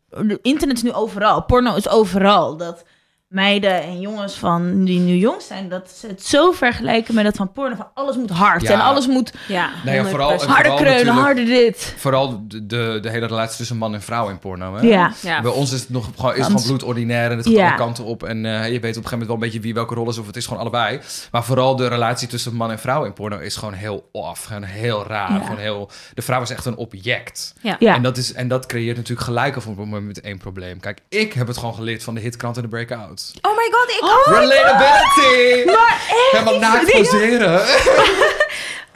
[0.42, 1.42] internet is nu overal.
[1.42, 2.56] Porno is overal.
[2.56, 2.84] Dat
[3.28, 7.36] meiden en jongens van die nu jong zijn, dat ze het zo vergelijken met dat
[7.36, 7.74] van porno.
[7.76, 8.72] Van alles moet hard Ja.
[8.72, 10.50] en alles moet Ja, Nou ja, vooral- 100%.
[10.50, 11.94] harder vooral kreunen, harder dit.
[11.96, 14.74] Vooral de, de, de hele relatie tussen man en vrouw in porno.
[14.76, 14.86] Hè?
[14.86, 15.12] Ja.
[15.22, 15.40] Ja.
[15.42, 17.66] Bij ons is het nog gewoon, is Want- gewoon bloedordinair en het gaat Ja.
[17.68, 18.22] alle kanten op.
[18.22, 20.18] En eh, je weet op een gegeven moment wel een beetje wie welke rol is
[20.18, 21.00] of het is gewoon allebei.
[21.30, 24.44] Maar vooral de relatie tussen man en vrouw in porno is gewoon heel off.
[24.44, 25.32] Gewoon heel raar.
[25.32, 25.40] Ja.
[25.40, 27.54] Gewoon heel, de vrouw is echt een object.
[27.60, 27.76] Ja.
[27.78, 27.94] Ja.
[27.94, 30.80] En, dat is, en dat creëert natuurlijk gelijk al voor met één probleem.
[30.80, 33.15] Kijk, ik heb het gewoon geleerd van de hitkrant en de breakout.
[33.40, 34.26] Oh my god, ik ook.
[34.38, 35.64] Relatability!
[35.64, 37.60] Maar echt, Helemaal naakt poseren.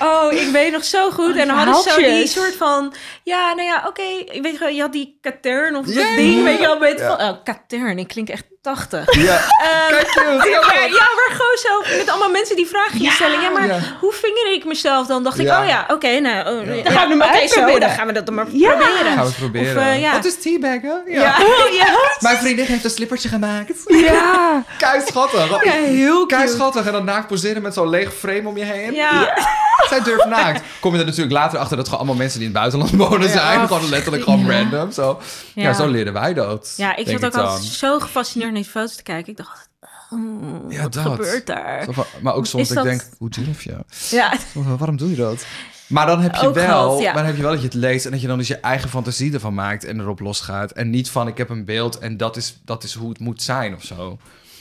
[0.03, 1.35] Oh, ik weet nog zo goed.
[1.35, 2.95] Oh, en dan hadden ze zo die soort van...
[3.25, 4.03] Ja, nou ja, oké.
[4.03, 6.17] ik weet je, wel, je had die katern of dat Ja.
[6.17, 6.79] ding, weet je wel.
[6.79, 7.17] Met Ja.
[7.17, 9.15] van, oh, katern, ik klink echt 80.
[9.15, 10.61] Ja, Ehm, kijk je.
[10.67, 13.11] maar, ja, maar gewoon zo met allemaal mensen die vragen je Ja.
[13.11, 13.41] stellen.
[13.41, 13.79] Ja, maar Ja.
[14.01, 15.23] hoe vinger ik mezelf dan?
[15.25, 16.49] Dacht ik, oh ja, oké, nou...
[16.61, 16.83] Oh, Ja.
[16.83, 18.69] Dan gaan we hem oké, zo, dan gaan we dat dan maar Ja.
[18.71, 19.13] proberen.
[19.13, 19.77] Gaan we het proberen.
[19.77, 20.13] Of, eh, ja.
[20.13, 21.03] Wat is teabaggen?
[21.07, 21.21] Ja.
[21.21, 21.37] Ja.
[21.85, 21.99] ja.
[22.21, 23.83] Mijn vriendin heeft een slippertje gemaakt.
[23.87, 24.63] ja.
[24.79, 25.65] Kei schattig.
[25.65, 26.87] Ja, heel Kei schattig.
[26.87, 28.95] En dan naakt poseren met zo'n leeg frame om je heen.
[28.95, 29.39] Ja.
[29.89, 30.63] Zij durft naakt.
[30.81, 33.29] Kom je er natuurlijk later achter dat gewoon allemaal mensen die in het buitenland wonen
[33.29, 33.33] Ja.
[33.33, 33.67] zijn.
[33.67, 34.93] Gewoon letterlijk gewoon random.
[34.93, 35.21] Zo.
[35.55, 35.63] Ja.
[35.63, 35.73] Ja.
[35.73, 36.73] zo leren wij dat.
[36.77, 39.31] Ja, ik zat ook altijd zo gefascineerd naar die foto's te kijken.
[39.33, 39.69] Ik dacht,
[40.11, 41.05] oh, Ja, wat dat.
[41.07, 41.87] gebeurt daar?
[42.23, 43.77] Maar ook soms Is dat ik dat- denk, hoe durf je?
[44.11, 45.45] Ja, Waarom doe je dat?
[45.87, 47.05] Maar dan heb je Ook wel, gehad, ja.
[47.05, 48.57] maar dan heb je wel dat je het leest en dat je dan dus je
[48.57, 50.71] eigen fantasie ervan maakt en erop losgaat.
[50.73, 53.43] En niet van ik heb een beeld en dat is, dat is hoe het moet
[53.43, 54.19] zijn of zo.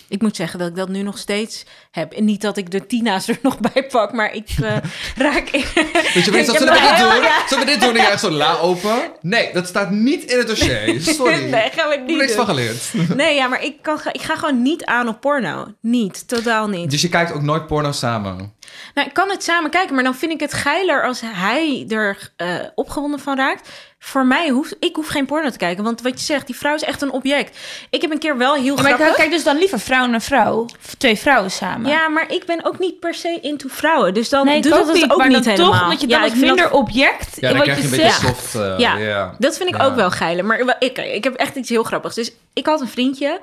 [0.10, 2.14] Ik moet zeggen dat ik dat nu nog steeds heb.
[2.14, 4.78] En niet dat ik de Tina's er nog bij pak, maar ik eh,
[5.18, 5.50] raak...
[5.50, 7.22] Weet je, mensen, heb zullen we dit doen?
[7.22, 7.48] ja.
[7.48, 7.96] Zullen we dit doen?
[7.96, 9.12] En jij la open?
[9.22, 11.02] Nee, dat staat niet in het dossier.
[11.02, 11.50] Sorry.
[11.50, 12.92] Nee, gaan we Ik heb niet niks van geleerd.
[13.16, 15.68] Nee, ja, maar ik, kan, ga- ik ga gewoon niet aan op porno.
[15.82, 16.92] Niet, totaal niet.
[16.92, 18.54] Dus je kijkt ook nooit porno samen?
[18.94, 22.32] Nou, ik kan het samen kijken, maar dan vind ik het geiler als hij er
[22.36, 23.70] eh, opgewonden van raakt.
[24.02, 26.76] Voor mij hoeft, ik hoef geen porno te kijken, want wat je zegt, die vrouw
[26.76, 27.58] is echt een object.
[27.90, 29.16] Ik heb een keer wel heel Maar ik grappig...
[29.16, 30.62] kijk dus dan liever vrouw naar vrouw.
[30.62, 31.90] Of twee vrouwen samen.
[31.92, 34.72] Ja, maar ik ben ook niet per se into vrouwen, dus dan nee, ik doet
[34.74, 35.12] ook dat het niet.
[35.12, 35.72] ook maar niet dan helemaal.
[35.72, 37.84] toch, omdat je dan ja, ik vind minder dat- object Ja, in wat krijg je
[37.88, 38.38] je een beetje zegt.
[38.52, 38.56] soft.
[38.56, 38.98] eh, Ja.
[38.98, 39.36] ja.
[39.40, 39.86] Dat vind ik Ja.
[39.86, 40.46] ook wel geiler.
[40.46, 42.16] Maar ik, ik heb echt iets heel grappigs.
[42.16, 43.40] Dus ik had een vriendje.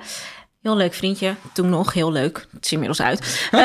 [0.61, 1.35] Heel leuk vriendje.
[1.53, 2.45] Toen nog heel leuk.
[2.53, 3.19] Het is inmiddels uit.
[3.51, 3.59] Eh,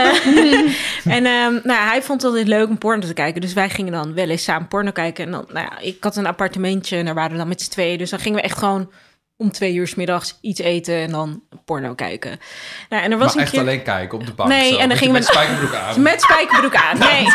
[1.17, 3.41] en ehm, nou, hij vond het altijd leuk om porno te kijken.
[3.41, 5.25] Dus wij gingen dan wel eens samen porno kijken.
[5.25, 6.97] En dan, nou ja, ik had een appartementje.
[6.97, 7.99] En daar waren we dan met z'n tweeën.
[7.99, 8.91] Dus dan gingen we echt gewoon
[9.37, 10.95] om twee uur 's middags iets eten.
[10.95, 12.41] En dan porno kijken.
[12.89, 13.61] Nou, en er was Maar een echt keer...
[13.61, 14.49] alleen kijken op de bank.
[14.49, 16.03] Nee, zo, en dan met ging je- men- met spijkerbroek aan.
[16.03, 16.99] Met spijkerbroek aan.
[16.99, 17.25] Nee.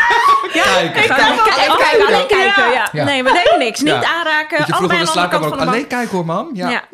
[0.52, 1.02] Ja, Kijken.
[1.02, 1.44] ik Kijken.
[1.76, 2.06] kijken.
[2.06, 2.88] Alleen kijken, ja.
[2.92, 3.04] Ja.
[3.04, 3.80] Nee, we deden niks.
[3.80, 4.58] Niet aanraken.
[4.58, 6.50] Je de aan de slaapkamer ook alleen kijken hoor, mam.
[6.54, 6.84] Ja.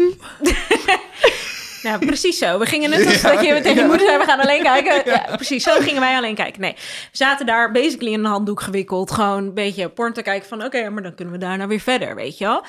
[1.85, 1.91] Ja.
[2.01, 2.07] Ja.
[2.07, 2.59] precies zo.
[2.59, 5.13] We gingen net als dat je tegen je moeder zei, we gaan alleen kijken.
[5.13, 6.61] Ja, precies, zo gingen wij alleen kijken.
[6.61, 9.11] Nee, we zaten daar basically in een handdoek gewikkeld.
[9.11, 12.15] Gewoon een beetje porn te kijken van, oké, maar dan kunnen we daarna weer verder,
[12.15, 12.65] weet je wel.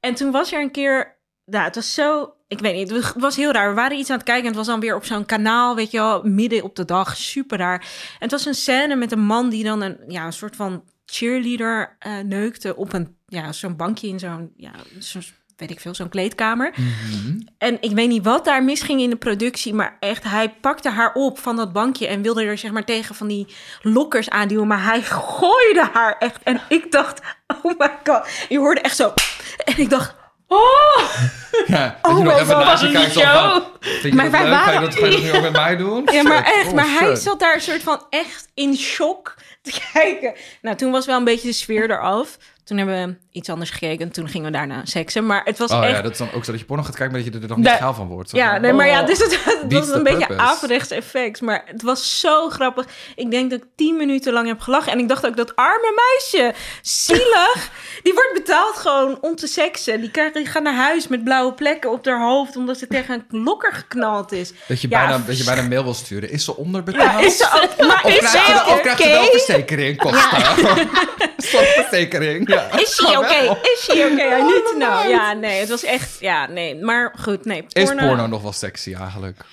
[0.00, 3.36] En toen was er een keer, nou, het was zo, ik weet niet, het was
[3.36, 3.68] heel raar.
[3.68, 5.90] We waren iets aan het kijken en het was dan weer op zo'n kanaal, weet
[5.90, 7.80] je wel, midden op de dag, super raar.
[7.80, 10.84] En het was een scène met een man die dan een, ja, een soort van
[11.04, 15.22] cheerleader eh, neukte op een, ja, zo'n bankje in zo'n, ja, zo'n,
[15.56, 16.74] weet ik veel, zo'n kleedkamer.
[17.58, 21.12] En ik weet niet wat daar misging in de productie, maar echt, hij pakte haar
[21.14, 23.46] op van dat bankje en wilde er zeg maar tegen van die
[23.82, 26.36] lokkers aanduwen, maar hij gooide haar echt.
[26.42, 27.20] En ik dacht,
[27.62, 29.12] oh my god, je hoorde echt zo.
[29.64, 30.14] En ik dacht,
[30.46, 30.58] oh,
[31.66, 33.12] Ja, Oh je nog even God, naast je kijkt.
[33.12, 33.62] van,
[34.16, 34.52] Maar wij leuk?
[34.52, 36.08] Ga je waren- dat, ga je dat nu ook met mij doen?
[36.12, 39.80] ja, maar echt, Oh, maar hij zat daar een soort van echt in shock te
[39.92, 40.34] kijken.
[40.62, 42.38] Nou, toen was wel een beetje de sfeer eraf.
[42.64, 42.94] Toen hebben
[43.30, 45.26] we iets anders gekeken en toen gingen we daarna seksen.
[45.26, 45.96] Maar het was Oh echt...
[45.96, 47.48] ja, dat is dan ook zo dat je porno gaat kijken, maar dat je er
[47.48, 48.30] dan niet geil van wordt.
[48.30, 49.06] Zo Ja, nee, maar ja, oh.
[49.06, 51.40] dus het, was een beetje averechts effect.
[51.40, 52.86] Maar het was zo grappig.
[53.16, 54.92] Ik denk dat ik tien minuten lang heb gelachen.
[54.92, 57.70] En ik dacht ook, dat arme meisje, zielig.
[58.02, 60.00] die wordt betaald gewoon om te seksen.
[60.00, 62.56] Die, krijgt, die gaat naar huis met blauwe plekken op haar hoofd...
[62.56, 64.52] omdat ze tegen een lokker geknald is.
[64.68, 66.30] Dat je, Ja, bijna, dat je bijna een mail wil sturen.
[66.30, 67.20] Is ze onderbetaald?
[67.20, 69.08] Ja, is ze ook, maar Of is ze, ze oké?
[69.10, 70.00] wel verzekering
[72.48, 72.78] ja.
[72.78, 73.58] Is Oké?
[73.62, 74.36] Is she oké?
[74.38, 75.10] I need to know.
[75.10, 76.20] Ja, nee, het was echt...
[76.20, 76.74] Ja, nee.
[76.80, 77.64] Maar goed, nee.
[77.68, 79.44] Is Porno, nog wel sexy eigenlijk?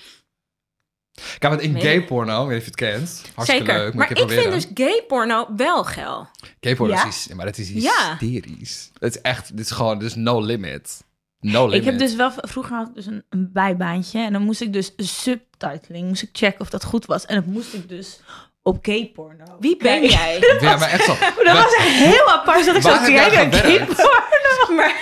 [1.38, 1.82] Kijk, want in Nee.
[1.82, 3.22] gay porno, weet je of je het kent.
[3.34, 3.74] Hartstikke Zeker.
[3.84, 6.28] leuk, moet maar ik vind dus gay porno wel geil.
[6.60, 7.06] Gay porno Ja?
[7.06, 8.16] is, maar dat is Ja.
[8.18, 8.90] hysterisch.
[8.98, 11.04] Het is echt, dit is gewoon, dus no limit.
[11.40, 11.78] No limit.
[11.80, 14.18] Ik heb dus wel, vroeger had ik dus een, een bijbaantje.
[14.20, 17.26] En dan moest ik dus een subtitling, moest ik checken of dat goed was.
[17.26, 18.20] En dat moest ik dus
[18.62, 18.82] op
[19.14, 19.44] porno.
[19.60, 20.38] Wie ben jij?
[20.60, 21.16] Ja, maar echt zo.
[21.44, 22.98] Dat was echt heel apart dat ik zo jij
[23.30, 23.94] kijken naar gay gewerkt?
[23.96, 24.72] porno.
[24.72, 24.94] maar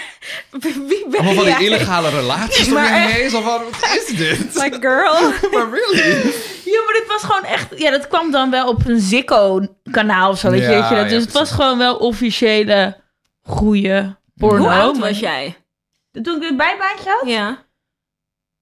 [0.88, 1.64] wie ben Allemaal van die jij?
[1.64, 3.30] illegale relaties om je Maar heen.
[3.30, 4.54] Zo van, wat is dit?
[4.62, 5.12] Like girl.
[5.52, 6.16] maar really?
[6.64, 7.66] Ja, maar dit was gewoon echt...
[7.78, 10.94] Ja, dat kwam dan wel op een Zikko-kanaal of zo, weet je, Ja, weet je
[10.94, 11.04] dat.
[11.04, 12.96] ja, Dus het was gewoon wel officiële,
[13.42, 14.58] goede porno.
[14.58, 15.56] Hoe oud was jij?
[16.22, 17.28] Toen ik dit bijbaantje had?
[17.28, 17.66] Ja.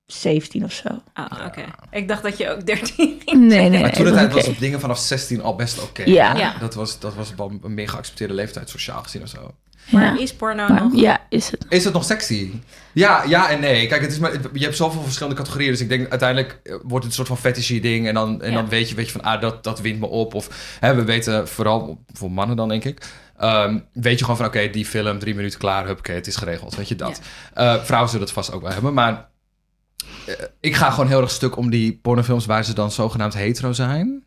[0.07, 0.89] 17 of zo.
[1.13, 1.65] Ah, oké.
[1.91, 3.81] Ik dacht dat je ook 13 Nee, nee, nee.
[3.81, 6.03] Maar toen de dat tijd was op dingen vanaf 16 al best oké.
[6.05, 6.37] Ja.
[6.37, 6.55] Ja.
[6.61, 9.55] Dat was, dat was wel een meer geaccepteerde leeftijd, sociaal gezien of zo.
[9.91, 10.21] Maar Ja.
[10.21, 10.95] is porno Maar nog...
[11.01, 11.67] ja, is het.
[11.69, 12.51] Is het nog sexy?
[12.93, 13.87] Ja, ja en nee.
[13.87, 15.71] Kijk, het is maar, je hebt zoveel verschillende categorieën.
[15.71, 18.07] Dus ik denk uiteindelijk eh, wordt het een soort van fetishy ding.
[18.09, 18.57] En dan, en Ja.
[18.57, 20.35] dan weet je, weet je van, ah, dat, dat wint me op.
[20.35, 23.03] Of hè, we weten, vooral voor mannen dan denk ik.
[23.39, 26.37] ehm, weet je gewoon van, oké, die film, drie minuten klaar, hup, oké, het is
[26.37, 26.75] geregeld.
[26.77, 27.21] Weet je dat.
[27.55, 28.95] Eh, vrouwen zullen het vast ook wel hebben.
[28.95, 29.29] Maar
[30.61, 34.25] ik ga gewoon heel erg stuk om die pornofilms waar ze dan zogenaamd hetero zijn.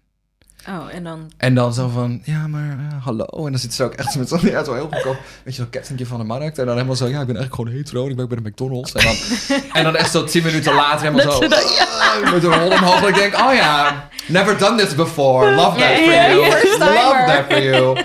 [0.67, 1.31] Oh, en dan...
[1.37, 3.25] En dan zo van, ja, maar eh, hallo.
[3.25, 5.69] En dan zit ze ook echt met zo'n ja, zo heel goedkoop, weet je, zo'n
[5.69, 6.57] kettingje van de markt.
[6.57, 8.49] En dan helemaal zo, ja, ik ben eigenlijk gewoon hetero en ik werk bij de
[8.49, 8.93] McDonald's.
[8.93, 9.15] En dan,
[9.77, 13.07] en dan echt zo tien minuten later helemaal zo, ah, met een rol omhoog.
[13.07, 15.55] Ik denk, oh ja, never done this before.
[15.55, 16.35] Love that for you.
[16.79, 18.03] Love that for you.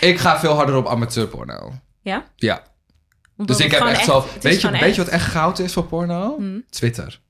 [0.00, 1.72] Ik ga veel harder op amateurporno.
[2.02, 2.24] Ja?
[2.36, 2.62] Ja.
[3.36, 5.58] Omdat Dus ik het heb echt zo, het is weet je, weet wat echt goud
[5.58, 6.34] is voor porno?
[6.36, 6.64] Hmm.
[6.70, 7.20] Twitter.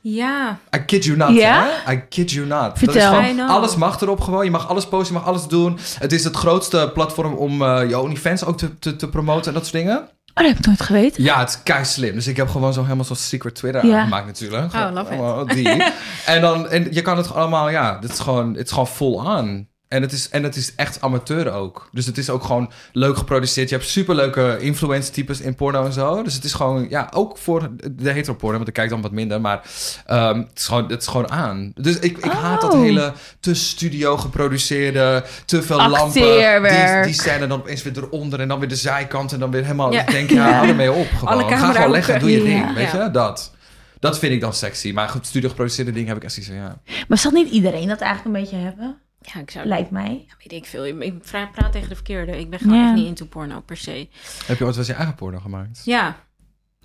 [0.00, 0.58] Ja.
[0.76, 1.68] I kid you not, Ja?
[1.84, 1.92] hè?
[1.92, 2.78] I kid you not.
[2.78, 3.12] Vertel.
[3.12, 4.44] Dat is gewoon, alles mag erop gewoon.
[4.44, 5.78] Je mag alles posten, je mag alles doen.
[5.98, 9.52] Het is het grootste platform om eh je OnlyFans ook te, te, te promoten en
[9.54, 9.98] dat soort dingen.
[9.98, 11.22] Oh, dat heb ik nooit geweten.
[11.22, 12.14] Ja, het is kei slim.
[12.14, 13.98] Dus ik heb gewoon zo helemaal zo'n secret Twitter Ja.
[13.98, 14.74] aangemaakt natuurlijk.
[14.74, 15.54] Oh, love it.
[15.54, 15.82] Die.
[16.34, 19.12] en dan, en je kan het allemaal, ja, dit is gewoon, het is gewoon full
[19.14, 19.68] on.
[19.96, 21.88] En het, is, en het is echt amateur ook.
[21.92, 23.68] Dus het is ook gewoon leuk geproduceerd.
[23.68, 26.22] Je hebt superleuke influencer types in porno en zo.
[26.22, 28.56] Dus het is gewoon, ja, ook voor de hetero porno.
[28.56, 29.40] Want ik kijk dan wat minder.
[29.40, 29.60] Maar
[30.06, 31.72] ehm, het, is gewoon, het is gewoon aan.
[31.74, 32.80] Dus ik, ik haat dat Oh.
[32.80, 36.12] hele te studio geproduceerde, te veel lampen.
[36.12, 38.40] Die, die scène dan opeens weer eronder.
[38.40, 39.32] En dan weer de zijkant.
[39.32, 40.00] En dan weer helemaal, Ja.
[40.00, 40.54] ik denk, ja, Ja.
[40.54, 41.06] hou ermee op.
[41.18, 41.34] Gewoon.
[41.34, 42.58] Alle Ga gewoon leggen, doe je ding.
[42.66, 42.74] Ja.
[42.74, 43.54] Weet je, dat.
[44.00, 44.92] Dat vind ik dan sexy.
[44.92, 46.78] Maar goed, studio geproduceerde dingen heb ik echt zoiets van, ja.
[47.08, 48.98] Maar zal niet iedereen dat eigenlijk een beetje hebben?
[49.34, 49.66] Ja, ik zou...
[49.66, 50.26] Lijkt mij.
[50.38, 50.86] Weet ik veel.
[50.86, 52.38] Ik pra- praat tegen de verkeerde.
[52.38, 52.84] Ik ben gewoon Ja.
[52.84, 54.08] echt niet into porno per se.
[54.46, 55.80] Heb je ooit wel eens je eigen porno gemaakt?
[55.84, 56.16] Ja.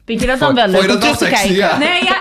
[0.06, 1.56] Vind je dat dan wel vond je leuk om dat terug te kijken?
[1.56, 1.78] Ja.
[1.78, 2.20] Nee, ja.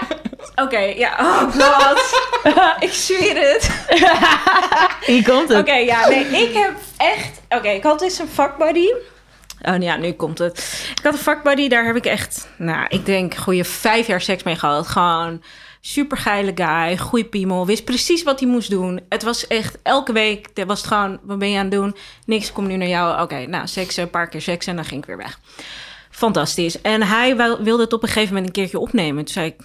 [0.55, 1.17] Oké, ja.
[1.19, 2.15] Oh god.
[2.87, 3.87] ik zweer het.
[5.07, 5.59] Hier komt het.
[5.59, 6.09] Oké, ja.
[6.09, 7.41] Nee, ik heb echt...
[7.49, 8.87] Oké, ik had dus een fuckbuddy.
[9.63, 10.89] Oh ja, nu komt het.
[10.97, 12.49] Ik had een fuckbuddy, daar heb ik echt...
[12.57, 14.89] Nou, ik denk goede vijf jaar seks mee gehad.
[14.89, 15.43] Gewoon
[15.81, 17.67] super geile guy, goeie piemel.
[17.67, 19.01] Wist precies wat hij moest doen.
[19.09, 20.49] Het was echt elke week...
[20.67, 21.97] Was het gewoon, wat ben je aan het doen?
[22.27, 23.23] Niks, ik kom nu naar jou.
[23.23, 25.41] Oké, nou, seksen, een paar keer seksen en dan ging ik weer weg.
[26.11, 26.81] Fantastisch.
[26.81, 29.25] En hij wilde het op een gegeven moment een keertje opnemen.
[29.25, 29.61] Toen zei ik,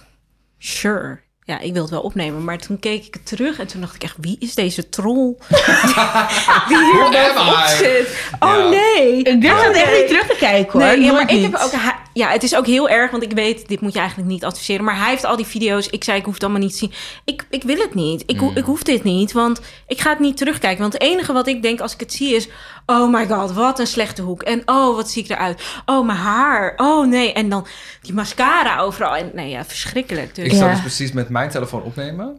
[0.58, 1.24] sure.
[1.46, 2.44] Ja, ik wil het wel opnemen.
[2.44, 5.34] Maar toen keek ik het terug en toen dacht ik echt, wie is deze troll?
[6.68, 8.08] die hier zit.
[8.40, 8.68] Oh Ja.
[8.68, 9.22] nee.
[9.22, 10.88] Ik durf Oh, het echt niet terug te kijken hoor.
[10.88, 11.72] Nee, ja, maar ik heb ook...
[11.72, 14.44] hij- Ja, het is ook heel erg, want ik weet, dit moet je eigenlijk niet
[14.44, 14.84] adviseren.
[14.84, 15.86] Maar hij heeft al die video's.
[15.88, 16.92] Ik zei, ik hoef het allemaal niet te zien.
[17.24, 18.22] Ik, ik wil het niet.
[18.26, 20.80] Ik, ho- ik hoef dit niet, want ik ga het niet terugkijken.
[20.80, 22.48] Want het enige wat ik denk als ik het zie is...
[22.86, 24.42] Oh my god, wat een slechte hoek.
[24.42, 25.62] En oh, wat zie ik eruit.
[25.86, 26.72] Oh, mijn haar.
[26.76, 27.32] Oh nee.
[27.32, 27.66] En dan
[28.02, 29.16] die mascara overal.
[29.16, 30.34] En nee, ja, verschrikkelijk.
[30.34, 30.44] Dus.
[30.44, 30.70] Ik zou Ja.
[30.70, 32.38] dus precies met mijn telefoon opnemen.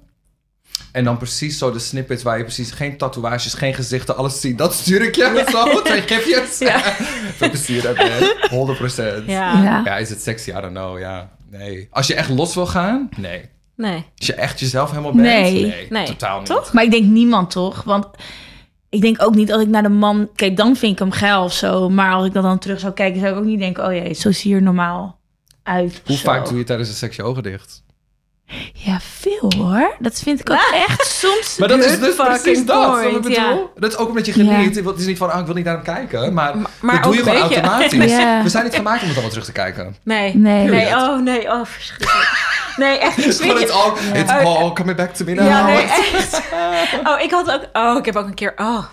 [0.91, 4.57] En dan precies zo de snippets waar je precies geen tatoeages, geen gezichten, alles ziet.
[4.57, 6.57] Dat stuur ik je met zo, twee gifjes.
[6.57, 6.79] Ja.
[7.37, 8.33] Veel plezier daarmee.
[9.21, 9.25] 100%.
[9.25, 9.81] Ja, Ja.
[9.85, 10.49] Ja, is het sexy?
[10.49, 11.29] I don't know, ja.
[11.51, 11.87] Nee.
[11.91, 13.49] Als je echt los wil gaan, nee.
[13.75, 14.05] nee.
[14.17, 15.87] Als je echt jezelf helemaal bent, Nee.
[15.89, 16.05] Nee.
[16.05, 16.47] totaal niet.
[16.47, 16.73] Toch?
[16.73, 17.83] Maar ik denk niemand toch?
[17.83, 18.07] Want
[18.97, 20.29] ik denk ook niet als ik naar de man...
[20.35, 21.89] Kijk, dan vind ik hem geil of zo.
[21.89, 23.85] Maar als ik dat dan terug zou kijken, zou ik ook niet denken...
[23.85, 25.19] Oh jee, zo zie je er normaal
[25.63, 26.01] uit.
[26.05, 26.23] Hoe zo.
[26.23, 27.83] vaak doe je tijdens de seks je ogen dicht?
[28.73, 29.95] Ja, veel hoor.
[29.99, 31.57] Dat vind ik ook echt soms.
[31.57, 32.85] Maar dat is dus precies dat.
[32.85, 33.37] wat ik point, bedoel.
[33.37, 33.59] ja.
[33.75, 34.75] Dat is ook omdat je geniet.
[34.75, 36.33] Het is niet van, ah, ik wil niet naar hem kijken.
[36.33, 38.11] Maar, maar dat doe je gewoon een automatisch.
[38.17, 38.43] Ja.
[38.43, 39.95] We zijn niet gemaakt om het allemaal terug te kijken.
[40.03, 40.35] Nee.
[40.35, 40.95] Nee.
[40.95, 42.55] Oh nee, oh verschrikkelijk.
[42.77, 43.17] Nee, echt.
[43.17, 45.47] Ik It's, zweer it's, all, it's all coming back to me now.
[45.47, 46.41] Ja, nee, echt.
[47.03, 47.63] Oh, ik had ook...
[47.73, 48.53] Oh, ik heb ook een keer...
[48.57, 48.83] Oh,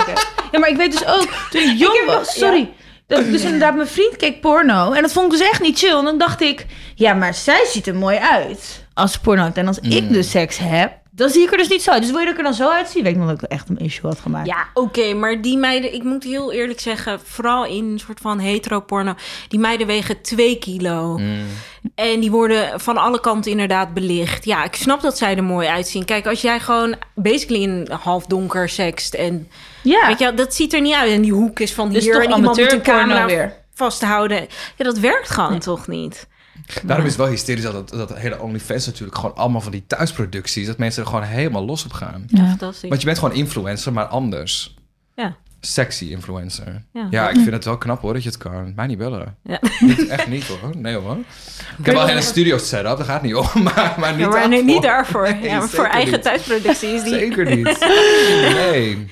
[0.00, 0.12] oké.
[0.52, 2.72] Ja, maar ik weet dus ook, toen ik jong heb wel- was, sorry.
[3.06, 4.92] Dat, dus inderdaad, mijn vriend keek porno.
[4.92, 5.96] En dat vond ik dus echt niet chill.
[5.98, 9.50] En dan dacht ik, ja, maar zij ziet er mooi uit als ze porno.
[9.54, 12.02] En als ik dus seks heb, dan zie ik er dus niet zo uit.
[12.02, 13.02] Dus wil je dat ik er dan zo uitzie?
[13.02, 14.46] Weet ik nog dat ik echt een issue had gemaakt.
[14.46, 18.38] Ja, oké, maar die meiden, ik moet heel eerlijk zeggen, vooral in een soort van
[18.38, 19.14] heteroporno,
[19.48, 21.20] die meiden wegen 2 kilo.
[21.94, 24.44] En die worden van alle kanten inderdaad belicht.
[24.44, 26.04] Ja, ik snap dat zij er mooi uitzien.
[26.04, 29.48] Kijk, als jij gewoon basically in half donker sext en
[29.82, 31.10] Ja, weet je, wel, dat ziet er niet uit.
[31.10, 33.56] En die hoek is van Dus hier toch en iemand moet een camera weer.
[33.74, 34.40] vasthouden.
[34.76, 36.26] Ja, dat werkt gewoon toch niet.
[36.82, 40.66] Daarom is het wel hysterisch dat, dat hele OnlyFans natuurlijk gewoon allemaal van die thuisproducties,
[40.66, 42.24] dat mensen er gewoon helemaal los op gaan.
[42.26, 42.46] Ja.
[42.48, 42.88] Fantastisch.
[42.88, 44.74] Want je bent gewoon influencer, maar anders.
[45.14, 45.36] Ja.
[45.60, 46.82] Sexy influencer.
[46.92, 47.06] Ja.
[47.10, 48.72] Ja, ik vind het wel knap hoor dat je het kan.
[48.76, 49.36] Mij niet bellen.
[49.42, 49.58] Ja.
[49.80, 50.70] Niet, echt niet hoor.
[50.76, 51.16] Nee hoor.
[51.78, 53.46] Ik heb wel een hele studio setup, dat gaat niet om.
[53.62, 54.64] Maar, maar niet Ja, maar nee, daarvoor.
[54.72, 55.28] niet daarvoor.
[55.32, 56.22] Nee, ja, maar voor eigen niet.
[56.22, 57.12] thuisproductie is die...
[57.14, 57.78] Zeker niet.
[58.54, 59.10] Nee.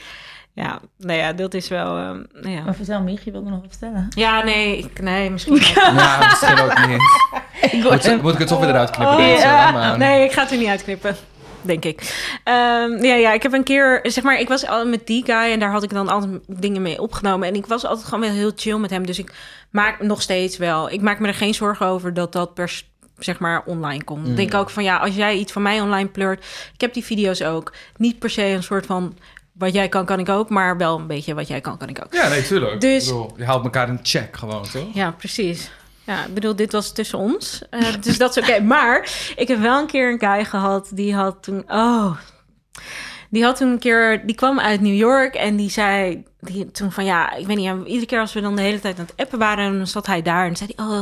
[0.54, 1.94] Ja, nou ja, dat is wel...
[1.94, 2.62] nou ja.
[2.64, 4.06] Maar vertel, Mich, je wilde nog wat vertellen.
[4.10, 5.66] Ja, nee, ik, nee, misschien niet.
[5.66, 7.21] Ja, misschien ook niet.
[7.82, 9.16] Moet, moet ik het toch weer eruit knippen?
[9.16, 9.96] Oh, ja.
[9.96, 11.16] Nee, ik ga het er niet uitknippen.
[11.62, 12.00] Denk ik.
[12.44, 15.52] Ehm, ja, ja, ik heb een keer, zeg maar, ik was al met die guy
[15.52, 17.48] en daar had ik dan altijd dingen mee opgenomen.
[17.48, 19.06] En ik was altijd gewoon wel heel chill met hem.
[19.06, 19.32] Dus ik
[19.70, 20.90] maak nog steeds wel.
[20.90, 22.82] Ik maak me er geen zorgen over dat dat per
[23.18, 24.28] zeg maar online komt.
[24.28, 26.44] Ik denk ook van ja, als jij iets van mij online pleurt,
[26.74, 27.72] ik heb die video's ook.
[27.96, 29.16] Niet per se een soort van
[29.52, 31.98] wat jij kan, kan ik ook, maar wel een beetje wat jij kan, kan ik
[32.04, 32.14] ook.
[32.14, 32.80] Ja, nee, tuurlijk.
[32.80, 34.86] Dus- Ik bedoel, je houdt elkaar in check gewoon, toch?
[34.94, 35.70] Ja, precies.
[36.04, 37.62] Ja, ik bedoel, dit was tussen ons.
[37.70, 38.60] Eh, dus dat is oké.
[38.72, 41.64] Maar ik heb wel een keer een guy gehad die had toen...
[41.68, 42.16] Oh,
[43.30, 44.26] die had toen een keer...
[44.26, 47.04] Die kwam uit New York en die zei die, toen van...
[47.04, 49.24] Ja, ik weet niet, ja, iedere keer als we dan de hele tijd aan het
[49.24, 49.76] appen waren...
[49.76, 50.86] dan zat hij daar en zei hij...
[50.86, 51.00] Oh,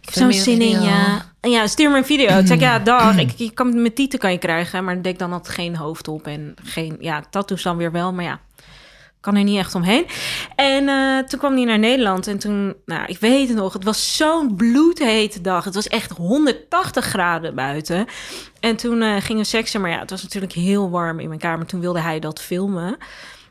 [0.00, 1.18] ik heb zo'n zin in je.
[1.40, 2.38] En ja, stuur me een video.
[2.38, 3.18] Ik zei, ja, dag.
[3.18, 4.84] Ik, je kan met tieten kan je krijgen.
[4.84, 6.96] Maar ik dan had geen hoofd op en geen...
[7.00, 8.40] Ja, tattoos dan weer wel, maar ja
[9.24, 10.06] kan er niet echt omheen.
[10.56, 12.26] En eh, toen kwam hij naar Nederland.
[12.26, 15.64] En toen, nou, ik weet het nog, het was zo'n bloedhete dag.
[15.64, 18.06] Het was echt 180 graden buiten.
[18.60, 19.80] En toen eh, gingen we seksen.
[19.80, 21.66] Maar ja, het was natuurlijk heel warm in mijn kamer.
[21.66, 22.96] Toen wilde hij dat filmen.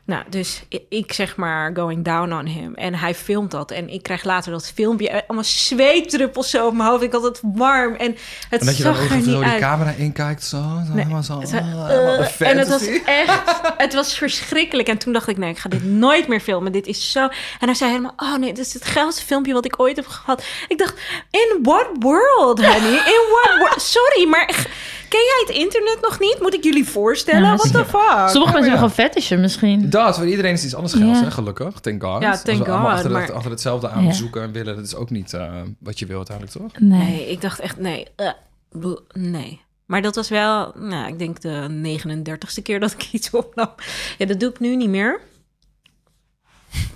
[0.06, 2.74] Nou, dus ik zeg maar going down on him.
[2.74, 3.70] En hij filmt dat.
[3.70, 5.08] En ik krijg later dat filmpje.
[5.08, 7.02] eh, Allemaal zweetdruppels zo op mijn hoofd.
[7.02, 7.94] Ik had het warm.
[7.94, 8.16] En
[8.48, 9.60] het En dat je dan zag er zo niet die uit.
[9.60, 10.56] camera inkijkt, zo.
[10.86, 11.40] zo helemaal zo.
[11.40, 14.88] Het ah, de eh, en het was echt, het was verschrikkelijk.
[14.88, 16.72] En toen dacht ik, nee, ik ga dit nooit meer filmen.
[16.72, 17.20] Dit is zo.
[17.60, 20.06] En hij zei helemaal, oh nee, dit is het geilste filmpje wat ik ooit heb
[20.06, 20.44] gehad.
[20.68, 20.94] Ik dacht,
[21.30, 22.92] in what world, honey?
[22.92, 23.82] In what world?
[23.82, 24.66] Sorry, maar
[25.14, 26.36] ken jij het internet nog niet?
[26.40, 27.42] Moet ik jullie voorstellen?
[27.42, 28.28] Ja, What the fuck?
[28.28, 28.60] Sommige mensen ja.
[28.60, 29.90] hebben gewoon fetishen misschien.
[29.90, 31.80] Dat, voor iedereen is iets anders hè, gelukkig.
[31.80, 32.22] Thank God.
[32.22, 34.76] Ja, Als thank we allemaal God, Achter, het, maar- achter hetzelfde aan zoeken en willen,
[34.76, 36.80] dat is ook niet eh, wat je wil uiteindelijk, toch?
[36.80, 37.30] Nee.
[37.30, 38.06] Ik dacht echt, nee.
[38.16, 38.30] eh,
[38.72, 39.60] boe, nee.
[39.86, 43.70] Maar dat was wel, nou, ik denk de 39ste keer dat ik iets opnam.
[44.18, 45.20] Ja, dat doe ik nu niet meer.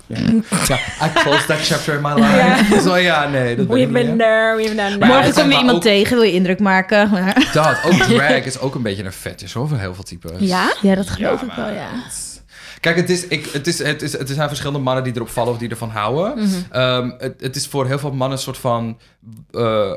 [0.07, 0.17] Ja,
[1.05, 2.81] I closed that chapter in my life.
[2.81, 3.91] Zo ja, nee, dat We've niet.
[3.91, 5.07] been there, we've done that.
[5.09, 7.09] Morgen kom je iemand ook- tegen, wil je indruk maken.
[7.09, 7.47] Maar...
[7.53, 10.31] Dat, ook drag is ook een beetje een fetish hoor, voor heel veel types.
[10.39, 10.73] Ja?
[10.81, 11.87] Ja, dat geloof Ja, ik wel, ja.
[12.79, 15.51] Kijk, het, is, ik, het, is, het, is, het zijn verschillende mannen die erop vallen
[15.53, 16.33] of die ervan houden.
[16.43, 16.49] Mhm.
[16.71, 18.99] Ehm, het, het is voor heel veel mannen een soort van...
[19.51, 19.91] eh,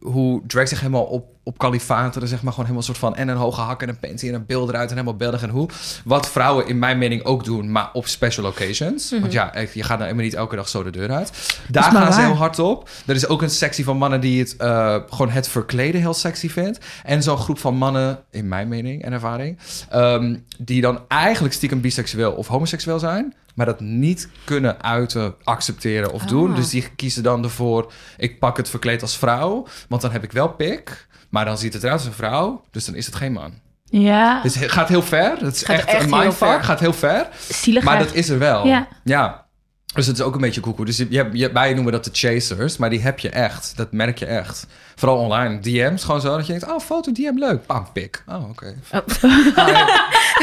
[0.00, 2.52] hoe drag zich helemaal op, op kalifateren, zeg maar.
[2.52, 3.16] Gewoon helemaal soort van...
[3.16, 5.48] En een hoge hak en een panty en een beeld eruit en helemaal beeldig en
[5.48, 5.68] hoe.
[6.04, 9.10] Wat vrouwen in mijn mening ook doen, maar op special occasions.
[9.10, 9.20] Mhm.
[9.20, 11.60] Want ja, je gaat nou helemaal niet elke dag zo de deur uit.
[11.68, 12.88] Daar gaan ze heel hard op.
[13.06, 16.48] Er is ook een sectie van mannen die het eh, gewoon het verkleden heel sexy
[16.48, 16.78] vindt.
[17.04, 19.58] En zo'n groep van mannen, in mijn mening en ervaring,
[19.90, 26.12] ehm, die dan eigenlijk stiekem biseksueel of homoseksueel zijn, maar dat niet kunnen uiten, accepteren
[26.12, 26.50] of doen.
[26.50, 26.56] Ah.
[26.56, 30.32] Dus die kiezen dan ervoor, ik pak het verkleed als vrouw, want dan heb ik
[30.32, 33.32] wel pik, maar dan ziet het eruit als een vrouw, dus dan is het geen
[33.32, 33.52] man.
[33.90, 35.36] Ja, Dus het gaat heel ver.
[35.38, 36.62] Het is Gaat echt, echt een mindfuck.
[36.64, 37.26] Gaat heel ver.
[37.50, 37.82] zielig.
[37.82, 38.66] Maar dat is er wel.
[38.66, 38.88] Ja.
[39.04, 39.46] ja.
[39.94, 40.84] Dus het is ook een beetje koekoe.
[40.84, 43.72] Dus je, je, je- wij noemen dat de chasers, maar die heb je echt.
[43.76, 44.66] Dat merk je echt.
[44.96, 45.60] Vooral online.
[45.60, 46.36] DM's gewoon zo.
[46.36, 47.66] Dat je denkt, oh, foto, DM, leuk.
[47.66, 48.22] Bam, pik.
[48.26, 48.66] Oh, oké.
[48.90, 49.72] Hi.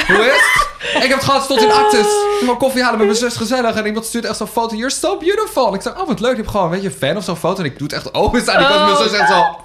[0.07, 1.03] Hoe is het?
[1.03, 2.05] Ik heb het gehad, stond in actes.
[2.39, 3.75] Ik wil koffie halen met mijn zus, gezellig.
[3.75, 4.75] En iemand stuurt echt zo'n foto.
[4.75, 5.67] You're so beautiful.
[5.67, 6.31] En ik zeg, oh, wat leuk.
[6.31, 7.59] Ik heb gewoon, weet je, een fan of zo'n foto.
[7.59, 8.61] En ik doe het echt open staan.
[8.61, 9.59] Ik was mijn zus echt zo...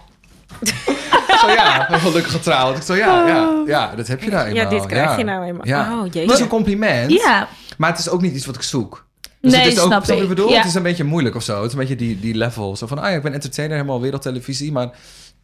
[1.40, 2.76] Zo ja, gelukkig getrouwd.
[2.76, 4.62] Ik zo ja, ja, ja, dat heb je nou eenmaal.
[4.62, 5.16] Ja, dit krijg ja.
[5.18, 5.66] je nou eenmaal.
[5.66, 5.98] Ja.
[5.98, 6.20] Oh, jeetje.
[6.20, 7.10] Het is een compliment.
[7.10, 9.08] Ja, Maar het is ook niet iets wat ik zoek.
[9.40, 10.28] Dus Nee, het is ook, snap ik.
[10.28, 10.48] bedoel?
[10.50, 10.56] Ja.
[10.56, 11.56] Het is een beetje moeilijk of zo.
[11.56, 12.76] Het is een beetje die, die level.
[12.76, 14.72] Zo van, ah ja, ik ben entertainer, helemaal wereldtelevisie.
[14.72, 14.90] Maar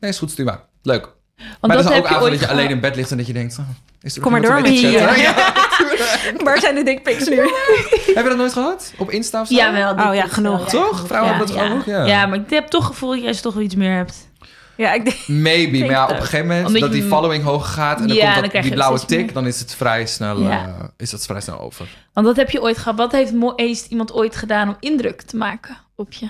[0.01, 0.61] nee, is goed, stuur maar.
[0.83, 1.09] Leuk.
[1.37, 3.57] Want maar dat heb ook dat je alleen in bed ligt en dat je denkt...
[3.59, 3.69] oh,
[4.03, 5.35] is er Kom maar door, wie- chatten?
[6.45, 7.37] Waar zijn de dickpics nu?
[7.37, 8.93] Heb je dat nooit gehad?
[8.99, 9.55] Op Insta of zo?
[9.55, 10.09] Ja, wel.
[10.09, 10.69] Oh ja, genoeg.
[10.69, 11.07] Toch?
[11.07, 11.73] Vrouwen hebben dat ja.
[11.73, 12.05] ook, ja.
[12.05, 14.29] Ja, maar ik heb toch het gevoel dat jij toch wel iets meer hebt.
[14.77, 15.27] Ja, ik denk...
[15.27, 18.07] Maybe, maar ja, op een gegeven moment Omdat dat je- die following hoog gaat en
[18.07, 19.07] dan Ja, komt dan dat, krijg die je blauwe meer.
[19.07, 20.67] tik, dan is het vrij snel, Ja.
[20.67, 21.89] eh, is dat vrij snel over.
[22.13, 22.97] Want wat heb je ooit gehad?
[22.99, 26.29] Wat heeft heeft iemand ooit gedaan om indruk te maken op je?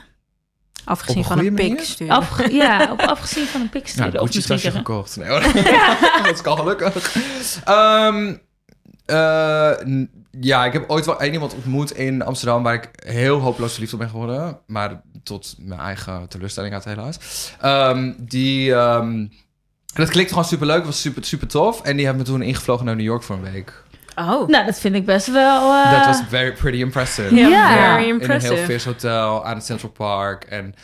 [0.84, 2.14] Afgezien Op een van een pik sturen.
[2.16, 4.12] Afge- ja, op afgezien van een pik Ja, sturen.
[4.20, 5.16] of Gucci misschien tasje gekocht.
[5.16, 5.40] Nee hoor.
[6.22, 7.16] dat is al gelukkig.
[7.64, 8.34] Ehm,
[9.06, 12.62] eh, n- ja, ik heb ooit wel één iemand ontmoet in Amsterdam...
[12.62, 14.58] waar ik heel hopeloos verliefd op ben geworden.
[14.66, 17.18] Maar tot mijn eigen teleurstelling uit helaas.
[17.60, 18.74] Ehm, die...
[18.74, 19.26] ehm,
[19.94, 21.82] dat klikte gewoon superleuk, was super, super tof.
[21.82, 23.82] En die hebben me toen ingevlogen naar New York voor een week.
[24.16, 24.48] Oh.
[24.48, 25.72] Nou, dat vind ik best wel...
[25.84, 27.34] eh, Dat was very pretty impressive.
[27.34, 28.54] Ja, very In een impressive.
[28.54, 30.44] heel vis hotel aan het Central Park.
[30.44, 30.74] En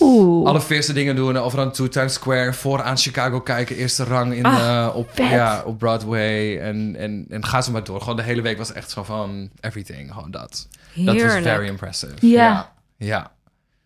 [0.00, 0.46] Oeh.
[0.48, 1.36] alle verse dingen doen.
[1.36, 2.52] En overal naartoe Times Square.
[2.52, 3.76] Vooraan Chicago kijken.
[3.76, 6.58] Eerste rang in, Ah, eh, op, ja, op Broadway.
[6.60, 8.00] En, en, en ga ze maar door.
[8.00, 10.12] Gewoon de hele week was echt zo van everything.
[10.12, 10.68] Gewoon dat.
[10.94, 12.12] Dat was very impressive.
[12.20, 12.36] Ja.
[12.46, 12.72] Ja.
[13.06, 13.30] ja.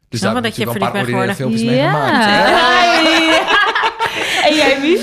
[0.08, 1.90] Dus Snap daar wel heb je wel een paar ordinaire filmpjes mee Ja.
[1.90, 2.28] gemaakt.
[4.48, 5.00] en jij, wie?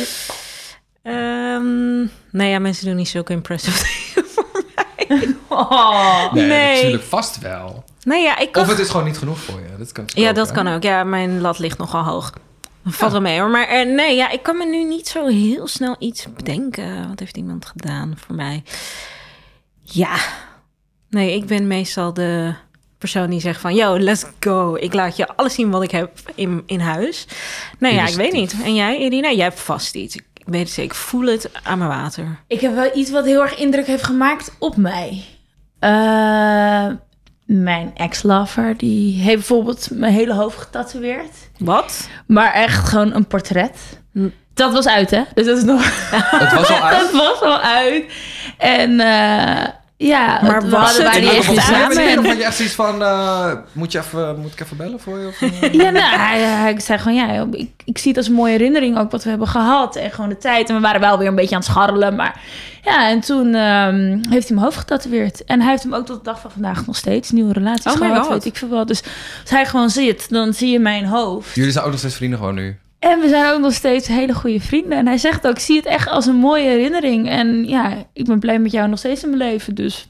[1.03, 1.99] Ehm,
[2.31, 3.85] nee, ja, mensen doen niet zulke impressive
[4.17, 5.35] dingen voor mij.
[5.47, 6.33] Oh.
[6.33, 6.75] Nee, Nee.
[6.75, 7.83] natuurlijk vast wel.
[8.03, 8.63] Nee, ja, ik kan...
[8.63, 9.77] Of het is gewoon niet genoeg voor je.
[9.77, 10.83] Dat kan Ja, dat kan ook.
[10.83, 12.31] Ja, mijn lat ligt nogal hoog.
[12.83, 13.49] Dat valt wel mee hoor.
[13.49, 17.07] Maar eh, nee, ja, ik kan me nu niet zo heel snel iets bedenken.
[17.07, 18.63] Wat heeft iemand gedaan voor mij?
[19.81, 20.15] Ja.
[21.09, 22.53] Nee, ik ben meestal de
[22.97, 23.75] persoon die zegt van...
[23.75, 24.75] Yo, let's go.
[24.75, 27.27] Ik laat je alles zien wat ik heb in, in huis.
[27.79, 28.55] Nee, ja, ik weet niet.
[28.63, 29.31] En jij, Irina?
[29.31, 30.15] Jij hebt vast iets.
[30.15, 30.91] Ik weet het zeker.
[30.91, 32.39] Ik voel het aan mijn water.
[32.47, 35.23] Ik heb wel iets wat heel erg indruk heeft gemaakt op mij.
[35.79, 36.87] Eh,
[37.49, 41.49] mijn ex-lover, die heeft bijvoorbeeld mijn hele hoofd getatoeëerd.
[41.57, 42.09] Wat?
[42.25, 43.99] Maar echt gewoon een portret.
[44.13, 44.29] Hm.
[44.53, 45.23] Dat was uit, hè?
[45.33, 45.81] Dus dat is nog...
[46.39, 46.99] Het was al uit.
[47.11, 48.03] dat was al uit.
[48.57, 49.67] En eh,
[50.07, 52.19] ja, Maar we was hadden het niet echt samen.
[52.19, 55.19] Of had je echt zoiets van, eh, moet, je even, moet ik even bellen voor
[55.19, 55.27] je?
[55.27, 55.73] Of, eh?
[55.73, 58.97] Ja, nou, hij, hij zei gewoon, ja, ik, ik zie het als een mooie herinnering
[58.97, 59.95] ook wat we hebben gehad.
[59.95, 60.69] En gewoon de tijd.
[60.69, 62.15] En we waren wel weer een beetje aan het scharrelen.
[62.15, 62.41] Maar
[62.83, 65.43] ja, en toen ehm, heeft hij mijn hoofd getatoeëerd.
[65.43, 67.31] En hij heeft hem ook tot de dag van vandaag nog steeds.
[67.31, 68.87] Nieuwe relaties Oh gehad, weet ik veel wat.
[68.87, 69.03] Dus
[69.41, 71.55] als hij gewoon zit, dan zie je mijn hoofd.
[71.55, 72.77] Jullie zijn ook nog steeds vrienden gewoon nu.
[72.99, 74.97] En we zijn ook nog steeds hele goede vrienden.
[74.97, 77.29] En hij zegt ook, ik zie het echt als een mooie herinnering.
[77.29, 79.75] En ja, ik ben blij met jou nog steeds in mijn leven.
[79.75, 80.07] Dus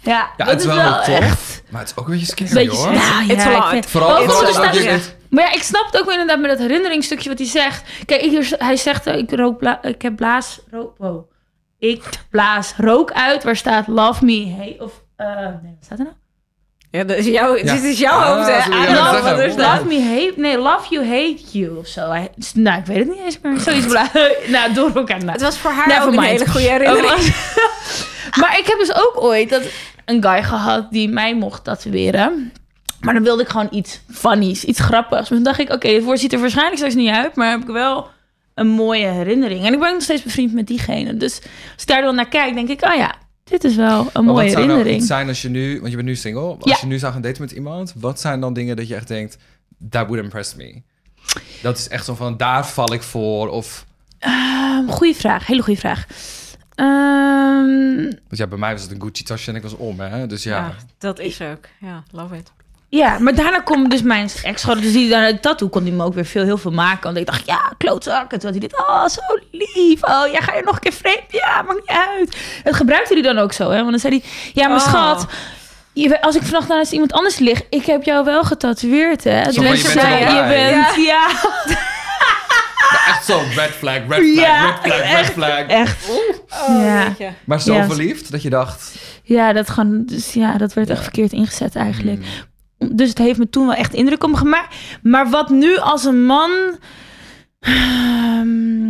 [0.00, 1.08] ja, Ja, dat het is wel tof.
[1.08, 1.62] echt...
[1.70, 2.92] Maar het is ook een beetje scary Beetje, hoor.
[2.92, 3.68] ja, It's ja, a ik lot.
[3.68, 4.90] vind- Vooral, Oh, vooral omdat dat- je ja.
[4.90, 5.16] het...
[5.30, 7.82] Maar ja, ik snap het ook inderdaad met dat herinneringstukje wat hij zegt.
[8.06, 10.60] Kijk, ik, hij zegt, eh, ik, rook bla- ik heb blaas...
[10.70, 11.30] Rook, wow.
[11.78, 15.02] Ik blaas rook uit waar staat love me, hey, of...
[15.16, 16.16] eh, nee, wat staat er nou?
[16.90, 17.74] Ja, dat is jouw, Ja.
[17.74, 19.46] dit is jouw Ah, hoofd, hè?
[19.46, 19.56] I.
[19.56, 20.32] Love me, hate...
[20.36, 22.14] Nee, love you, hate you of zo.
[22.54, 23.60] Nou, ik weet het niet eens meer.
[23.60, 24.10] Zoiets bla...
[24.48, 25.18] nou, door elkaar.
[25.18, 25.30] Nou.
[25.32, 27.10] Het was voor haar ook een hele goede herinnering.
[27.12, 27.18] Oh,
[28.40, 29.62] maar ik heb dus ook ooit dat
[30.04, 32.52] een guy gehad die mij mocht tatoeëren.
[33.00, 35.20] Maar dan wilde ik gewoon iets funnies, iets grappigs.
[35.20, 37.34] Maar toen dacht ik, oké, dit woord ziet er waarschijnlijk straks niet uit.
[37.36, 38.08] Maar heb ik wel
[38.54, 39.66] een mooie herinnering.
[39.66, 41.16] En ik ben nog steeds bevriend met diegene.
[41.16, 41.34] Dus
[41.74, 43.14] als ik daar dan naar kijk, denk ik, oh ja,
[43.50, 44.96] dit is wel een Maar mooie wat zou nou herinnering.
[44.96, 45.76] iets zijn als je nu...
[45.78, 46.42] Want je bent nu single.
[46.42, 46.76] Als Ja.
[46.80, 47.92] je nu zou gaan daten met iemand...
[47.96, 49.38] Wat zijn dan dingen dat je echt denkt...
[49.90, 50.82] That would impress me.
[51.62, 52.36] Dat is echt zo van...
[52.36, 53.48] Daar val ik voor.
[53.48, 53.86] Of...
[54.18, 56.06] Ehm, goeie vraag, hele goede vraag.
[56.74, 60.26] Ehm, Want ja, bij mij was het een Gucci tasje en ik was om, hè.
[60.26, 60.56] Dus ja.
[60.56, 61.64] Ja, dat is ook.
[61.80, 62.52] Ja, love it.
[62.90, 66.04] Ja, maar daarna komt dus mijn ex dus die daarna de tattoo kon hij me
[66.04, 67.02] ook weer veel, heel veel maken.
[67.02, 68.32] Want ik dacht, ja, klootzak.
[68.32, 69.20] En toen had hij dit, oh, zo
[69.50, 70.02] lief.
[70.02, 71.24] Oh, ja, ga je nog een keer vreemd?
[71.28, 72.36] Ja, maakt niet uit.
[72.62, 73.76] Het gebruikte hij dan ook zo, hè.
[73.78, 74.82] Want dan zei hij, ja, maar Oh.
[74.88, 75.26] schat,
[75.92, 79.52] je, als ik vannacht naast iemand anders lig, ik heb jou wel getatoeëerd, hè.
[79.52, 81.26] Zo van, je bent er je bent, ja,
[83.06, 85.32] Echt zo red flag, red flag, Ja, red flag, red echt.
[85.32, 85.58] flag.
[85.66, 86.08] echt.
[86.08, 87.12] Oh, Ja.
[87.44, 87.84] Maar zo Ja.
[87.86, 88.94] verliefd dat je dacht...
[89.22, 91.02] Ja, dat, gewoon, dus ja, dat werd echt Ja.
[91.04, 92.20] verkeerd ingezet eigenlijk.
[92.22, 92.46] hmm,
[92.78, 94.76] Dus het heeft me toen wel echt indruk op gemaakt.
[95.02, 96.50] Maar wat nu als een man...
[97.60, 98.87] Ehm,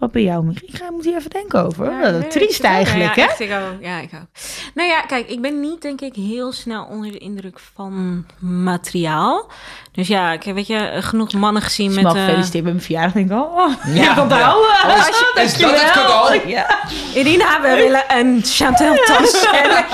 [0.00, 0.68] wat bij jou, Michiel?
[0.68, 1.90] Ik ga- moet hier even denken over.
[1.92, 3.28] Ja, nee, triest ik eigenlijk, ja, hè?
[3.28, 3.82] echt, ik ook.
[3.84, 4.26] Ja, ik ook.
[4.74, 9.50] Nou ja, kijk, ik ben niet, denk ik, heel snel onder de indruk van materiaal.
[9.92, 12.12] Dus ja, ik heb, weet je, genoeg mannen gezien Als je met...
[12.12, 13.44] me al eh, gefeliciteerd met mijn verjaardag, denk ik al...
[13.44, 14.38] Oh, Ja, ja, van ja.
[14.40, 14.70] houden.
[14.70, 16.48] Oh, is- is dat het cadeau?
[16.48, 16.78] Ja.
[17.14, 19.46] Irina, we willen een Chantel tas.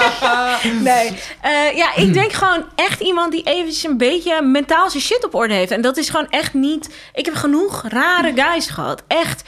[0.82, 1.18] nee.
[1.40, 5.34] Eh, ja, ik denk gewoon echt iemand die eventjes een beetje mentaal zijn shit op
[5.34, 5.70] orde heeft.
[5.70, 6.94] En dat is gewoon echt niet...
[7.14, 9.02] Ik heb genoeg rare guys gehad.
[9.06, 9.42] Echt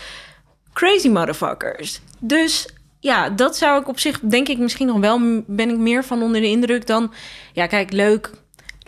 [0.79, 2.01] crazy motherfuckers.
[2.19, 2.69] Dus
[3.01, 5.43] ja, dat zou ik op zich, denk ik, misschien nog wel...
[5.47, 7.13] ben ik meer van onder de indruk dan...
[7.53, 8.31] Ja, kijk, leuk.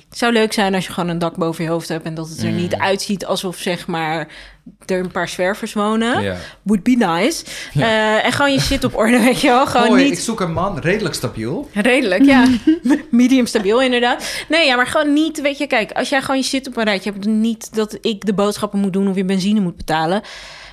[0.08, 2.04] Het zou leuk zijn als je gewoon een dak boven je hoofd hebt...
[2.04, 4.28] en dat het er niet uitziet alsof, zeg maar...
[4.86, 6.36] er een paar zwervers wonen.
[6.62, 7.44] Would be nice.
[7.74, 9.66] Eh, en gewoon je shit op orde, weet je wel.
[9.66, 10.12] Gewoon Hoi, niet...
[10.12, 11.70] ik zoek een man, redelijk stabiel.
[11.72, 12.46] Redelijk, ja.
[13.10, 14.44] Medium stabiel, inderdaad.
[14.48, 16.84] Nee, ja, maar gewoon niet, weet je, kijk, als jij gewoon je shit op een
[16.84, 20.22] rijtje hebt, niet dat ik de boodschappen moet doen of je benzine moet betalen.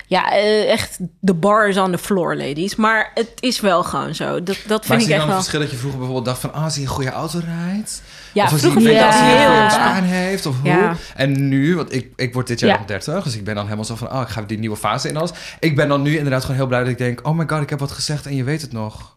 [0.08, 2.76] Ja, eh, echt, de bar is on the floor, ladies.
[2.76, 4.42] Maar het is wel gewoon zo.
[4.42, 5.36] Dat, dat Maar vind zie ik je echt dan het wel.
[5.36, 6.52] verschil dat je vroeger bijvoorbeeld dacht van...
[6.52, 8.02] ah, zie je een goede auto rijdt?
[8.32, 8.98] Ja, of als vroeger je Ja.
[8.98, 10.90] dat als hij een goede baan heeft of hoe.
[11.16, 12.76] En nu, want ik, ik word dit jaar Ja.
[12.76, 14.12] nog 30, dus ik ben dan helemaal zo van...
[14.12, 15.30] oh, ik ga die nieuwe fase in alles.
[15.60, 17.26] Ik ben dan nu inderdaad gewoon heel blij dat ik denk...
[17.26, 19.16] oh my god, ik heb wat gezegd en je weet het nog.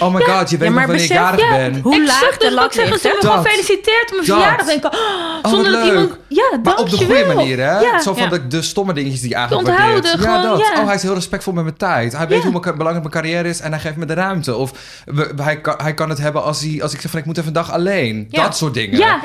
[0.00, 1.80] Oh my god, je weet Ja, maar nog wanneer ik jarig ja, ben.
[1.80, 3.12] hoe ik laag zag de lat ook zeggen, ligt, ze hè?
[3.14, 3.52] hebben gewoon Dat.
[3.52, 4.36] gefeliciteerd op mijn Dat.
[4.36, 4.66] verjaardag.
[4.66, 5.92] Denk ik, oh, wat zonder dat leuk.
[5.92, 6.16] iemand...
[6.28, 7.78] Ja, Maar op de goede manier, hè?
[7.80, 8.00] Ja.
[8.00, 8.28] Zo van Ja.
[8.28, 10.04] de, de stomme dingetjes die je eigenlijk waardeert.
[10.04, 10.58] Ja, gewoon, dat.
[10.58, 10.80] ja.
[10.80, 12.16] Oh, hij is heel respectvol met mijn tijd.
[12.16, 14.56] Hij weet hoe mijn- belangrijk mijn carrière is en hij geeft me de ruimte.
[14.56, 14.72] Of
[15.04, 17.36] we- hij, kan, hij kan het hebben als, hij, als ik zeg van ik moet
[17.36, 18.26] even een dag alleen.
[18.28, 18.42] Ja.
[18.42, 18.98] Dat soort dingen.
[18.98, 19.20] Ja.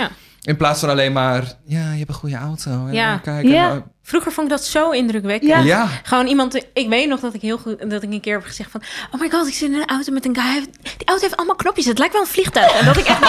[0.48, 2.72] In plaats van alleen maar, ja, je hebt een goede auto.
[2.72, 3.18] Ja, Ja.
[3.18, 3.46] kijk.
[3.48, 3.70] Ja.
[3.70, 5.52] en, Vroeger vond ik dat zo indrukwekkend.
[5.52, 5.60] Ja.
[5.60, 5.88] uh, ja.
[6.04, 8.72] Gewoon iemand, ik weet nog dat ik heel goed, dat ik een keer heb gezegd
[8.72, 8.82] van,
[9.12, 10.66] oh my god, ik zit in een auto met een guy.
[10.82, 11.86] Die auto heeft allemaal knopjes.
[11.86, 12.72] Het lijkt wel een vliegtuig.
[12.80, 13.22] En dat ik echt,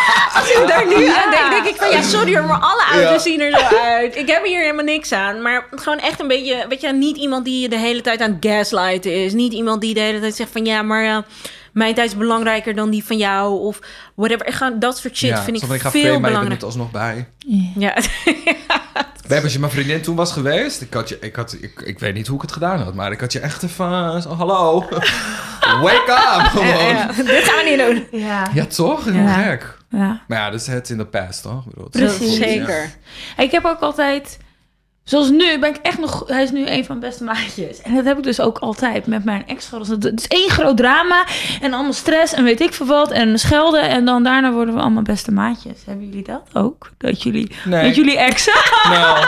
[0.38, 3.10] als ik daar nu aan denk, denk ik van, ja, sorry hoor, maar alle auto's
[3.10, 3.18] Ja.
[3.18, 4.16] zien er zo uit.
[4.16, 5.42] Ik heb hier helemaal niks aan.
[5.42, 8.32] Maar gewoon echt een beetje, weet je, niet iemand die je de hele tijd aan
[8.40, 9.32] het gaslighten is.
[9.32, 11.24] Niet iemand die de hele tijd zegt van, ja, maar ja,
[11.76, 13.60] mijn tijd is belangrijker dan die van jou.
[13.60, 13.78] Of
[14.14, 14.46] whatever.
[14.46, 15.42] Echt gewoon dat soort shit ja.
[15.42, 16.58] vind ik, ik ga veel maar belangrijker.
[16.58, 17.28] er alsnog bij.
[17.78, 17.96] Ja.
[19.28, 21.98] Babe, als je mijn vriendin toen was geweest, ik, had je, ik, had, ik, ik
[21.98, 24.28] weet niet hoe ik het gedaan had, maar ik had je echt even, uh, zo,
[24.28, 24.78] hallo,
[25.82, 26.66] wake up, gewoon.
[26.86, 27.22] Ja, Ja, ja.
[27.22, 28.20] Dit gaan we niet doen.
[28.54, 28.66] Ja.
[28.66, 29.04] toch?
[29.04, 29.42] Heel Ja.
[29.42, 29.76] gek.
[29.90, 30.22] ja.
[30.28, 31.64] Maar ja, dat is het in de past, toch?
[31.66, 32.36] Ik Precies.
[32.36, 32.90] Zeker.
[33.36, 34.38] Ik heb ook altijd...
[35.06, 36.24] Zoals nu ben ik echt nog...
[36.26, 37.82] Hij is nu een van mijn beste maatjes.
[37.82, 39.86] En dat heb ik dus ook altijd met mijn ex gehad.
[39.86, 41.24] Dus Het is één groot drama.
[41.60, 43.10] En allemaal stress en weet ik veel wat.
[43.10, 43.88] En schelden.
[43.88, 45.78] En dan daarna worden we allemaal beste maatjes.
[45.86, 46.90] Hebben jullie dat ook?
[46.98, 47.56] Dat jullie...
[47.64, 47.86] Nee.
[47.86, 48.52] Met jullie exen?
[48.88, 49.26] Nou,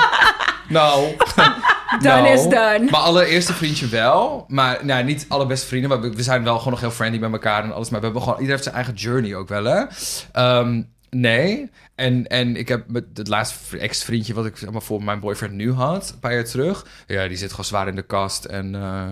[0.68, 1.07] nou.
[2.01, 2.29] Nou.
[2.29, 2.79] is done.
[2.79, 4.45] Mijn allereerste vriendje wel.
[4.49, 5.91] Maar nou, niet alle beste vrienden.
[5.91, 7.89] Maar we- we zijn wel gewoon nog heel friendly met elkaar en alles.
[7.91, 8.39] Maar we hebben gewoon...
[8.41, 9.85] Iedereen heeft zijn eigen journey ook wel, hè?
[10.33, 11.70] Ehm, nee.
[11.94, 14.34] En, en ik heb met het laatste ex-vriendje...
[14.34, 16.86] wat ik zeg maar, voor mijn boyfriend nu had, een paar jaar terug...
[17.06, 18.44] Ja, die zit gewoon zwaar in de kast.
[18.44, 19.06] En eh,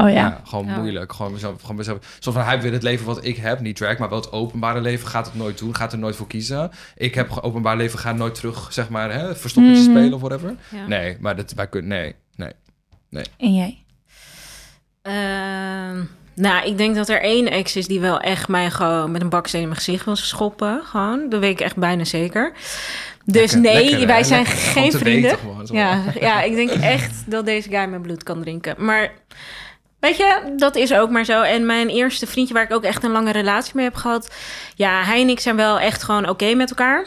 [0.00, 0.14] Oh ja.
[0.14, 0.40] ja.
[0.44, 0.78] gewoon Ja.
[0.78, 1.12] moeilijk.
[1.12, 2.16] Gewoon mezelf, gewoon mezelf.
[2.18, 4.80] Zo van, hij wil het leven wat ik heb, niet drag, maar wel het openbare
[4.80, 6.70] leven gaat het nooit doen, gaat er nooit voor kiezen.
[6.96, 9.90] Ik heb openbaar leven, ga nooit terug, zeg maar, hè, verstoppertje Mhm.
[9.90, 10.54] spelen of whatever.
[10.70, 10.86] Ja.
[10.86, 11.88] Nee, maar dat, wij kunnen,
[12.36, 12.52] nee,
[13.08, 13.24] nee.
[13.38, 13.78] En jij?
[15.02, 16.04] Ehm,
[16.38, 19.28] nou, ik denk dat er één ex is die wel echt mij gewoon met een
[19.28, 20.80] baksteen in mijn gezicht wil schoppen.
[20.84, 22.52] Gewoon, dat weet ik echt bijna zeker.
[23.24, 25.36] Dus Lekker- nee, lekker, wij zijn Lekker geen vrienden.
[25.64, 28.74] ja, ja, ik denk echt dat deze guy mijn bloed kan drinken.
[28.78, 29.12] Maar
[30.00, 31.42] weet je, dat is ook maar zo.
[31.42, 34.34] En mijn eerste vriendje waar ik ook echt een lange relatie mee heb gehad...
[34.74, 37.06] ja, hij en ik zijn wel echt gewoon oké met elkaar.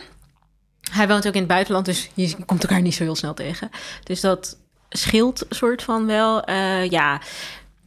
[0.91, 3.69] Hij woont ook in het buitenland, dus je komt elkaar niet zo heel snel tegen.
[4.03, 4.57] Dus dat
[4.89, 6.43] scheelt soort van wel.
[6.43, 7.21] Eh, ja,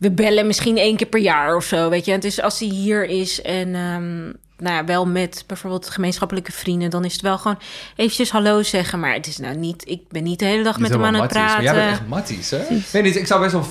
[0.04, 2.12] we bellen misschien één keer per jaar of zo, weet je.
[2.12, 4.22] En dus als hij hier is en ehm,
[4.58, 6.90] nou ja, wel met bijvoorbeeld gemeenschappelijke vrienden...
[6.90, 7.58] dan is het wel gewoon
[7.96, 9.00] eventjes hallo zeggen.
[9.00, 9.88] Maar het is nou niet...
[9.88, 11.64] Ik ben niet de hele dag Niet met hem aan het praten.
[11.64, 12.60] Maar jij bent echt matties, hè?
[12.90, 13.66] Weet niet, ik zou best wel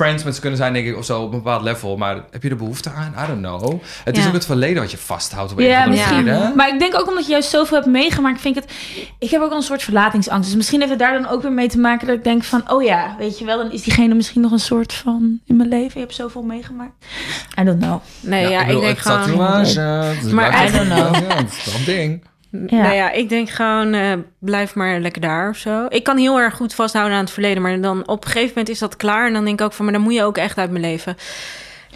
[0.00, 1.96] friends met ze kunnen zijn, denk ik, of zo, op een bepaald level.
[1.96, 3.14] Maar heb je er behoefte aan?
[3.24, 3.82] I don't know.
[4.04, 6.24] Het is ook het verleden wat je vasthoudt op een Ja, misschien.
[6.56, 8.72] Maar ik denk ook omdat je juist zoveel hebt meegemaakt, vind ik het...
[9.18, 10.48] Ik heb ook al een soort verlatingsangst.
[10.48, 12.70] Dus misschien heeft het daar dan ook weer mee te maken dat ik denk van...
[12.70, 15.40] Oh ja, weet je wel, dan is diegene misschien nog een soort van...
[15.46, 16.92] In mijn leven, je hebt zoveel meegemaakt.
[17.60, 18.00] I don't know.
[18.20, 19.24] Nee, ja, ik, bedoel, denk het gewoon...
[19.24, 21.14] tatoeage, het is Maar I don't know.
[21.14, 22.22] Ja, het is toch een ding.
[22.50, 22.82] Ja.
[22.82, 25.86] Nou ja, ik denk gewoon, eh, blijf maar lekker daar of zo.
[25.88, 28.68] Ik kan heel erg goed vasthouden aan het verleden, maar dan op een gegeven moment
[28.68, 29.26] is dat klaar.
[29.26, 31.16] En dan denk ik ook van, maar dan moet je ook echt uit mijn leven.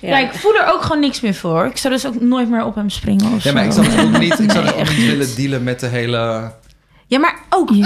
[0.00, 0.18] Ja.
[0.18, 1.64] ik voel er ook gewoon niks meer voor.
[1.66, 3.80] Ik zou dus ook nooit meer op hem springen of Ja, maar zo.
[3.80, 5.80] ik zou het ook niet, ik zou Nee, het ook echt niet willen dealen met
[5.80, 6.52] de hele...
[7.06, 7.70] Ja, maar ook.
[7.70, 7.76] Oh,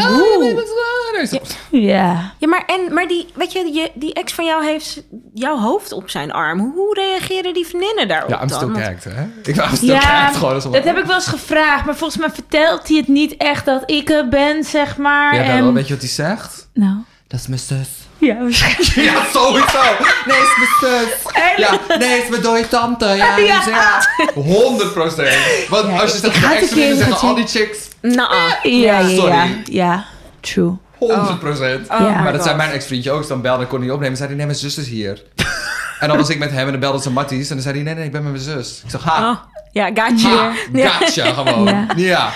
[1.26, 2.32] dat- Ja.
[2.38, 5.02] Ja, maar, en, maar die, weet je, je, die ex van jou heeft
[5.34, 6.60] jouw hoofd op zijn arm.
[6.74, 8.76] Hoe reageren die vriendinnen daarop Ja, I'm dan?
[8.76, 8.92] hè?
[9.42, 10.54] Ik was still Ja, gagged gewoon.
[10.54, 11.84] alsof- dat heb ik wel eens gevraagd.
[11.84, 15.34] Maar volgens mij vertelt hij het niet echt dat ik er ben, zeg maar.
[15.34, 15.62] Ja, en...
[15.64, 16.68] wel, weet je wat hij zegt?
[16.74, 16.96] Nou,
[17.26, 17.88] Dat is mijn zus.
[18.18, 18.88] ja, waarschijnlijk.
[19.12, 19.78] Ja, sowieso.
[20.26, 21.32] Nee, het is mijn zus.
[21.56, 23.06] Ja, nee, het is mijn dode tante.
[23.06, 23.56] Ja, Ja.
[23.64, 24.02] dus ja.
[24.34, 25.36] 100 procent.
[25.68, 27.46] Want Ja, als je ik zegt ga mijn het een ex-vrienden keer zeggen al die
[27.46, 29.08] chicks Nou, Ja, ja, ja.
[29.16, 29.62] sorry.
[29.64, 30.04] Ja,
[30.40, 30.72] true.
[30.98, 31.88] 100 procent.
[31.90, 32.04] Oh Ja.
[32.08, 32.42] my maar dat God.
[32.42, 33.18] zei mijn ex-vriendje ook.
[33.18, 34.16] Dus dan belde ik, kon hij niet opnemen.
[34.16, 35.22] zei hij, nee, mijn zus is hier.
[36.00, 37.48] en dan was ik met hem en dan belde ze Matties.
[37.48, 38.80] En dan zei hij, nee, nee, ik ben met mijn zus.
[38.84, 39.36] Ik zeg, ha, Oh,
[39.72, 40.28] ja, gotcha.
[40.36, 40.88] ha, Ja.
[40.88, 41.64] gotcha, gewoon.
[41.64, 41.86] Ja.
[41.96, 42.30] Ja.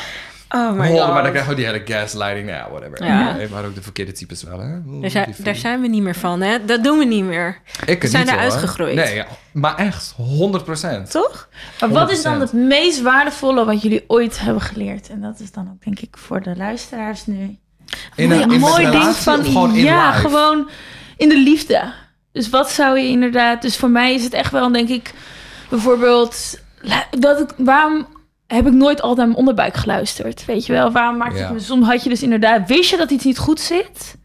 [0.55, 1.09] Oh my god.
[1.13, 2.47] maar dan krijg je ook die hele gaslighting.
[2.47, 3.05] Nou Ja, whatever.
[3.05, 3.37] Ja.
[3.39, 3.49] Ja.
[3.51, 4.75] Maar ook de verkeerde types wel, hè?
[4.87, 6.65] Oeh, Daar zijn, daar zijn we niet meer van, hè?
[6.65, 7.59] Dat doen we niet meer.
[7.87, 8.61] Ik we zijn niet, eruit hoor.
[8.61, 8.95] gegroeid.
[8.95, 11.11] Nee, ja, maar echt, 100 procent.
[11.11, 11.49] Toch?
[11.81, 12.39] Maar wat is dan 100%.
[12.39, 15.09] het meest waardevolle wat jullie ooit hebben geleerd?
[15.09, 17.59] En dat is dan ook denk ik voor de luisteraars nu.
[18.16, 20.20] In een in mooi ding van gewoon ja, life?
[20.20, 20.68] gewoon
[21.16, 21.93] in de liefde.
[22.32, 23.62] Dus wat zou je inderdaad?
[23.62, 25.14] Dus voor mij is het echt wel, denk ik,
[25.70, 26.59] bijvoorbeeld
[27.18, 28.07] dat ik waarom
[28.47, 30.45] heb ik nooit altijd naar mijn onderbuik geluisterd?
[30.45, 30.90] Weet je wel?
[30.93, 31.47] Waarom maakte Ja.
[31.47, 34.16] ik me soms had je dus inderdaad wist je dat iets niet goed zit,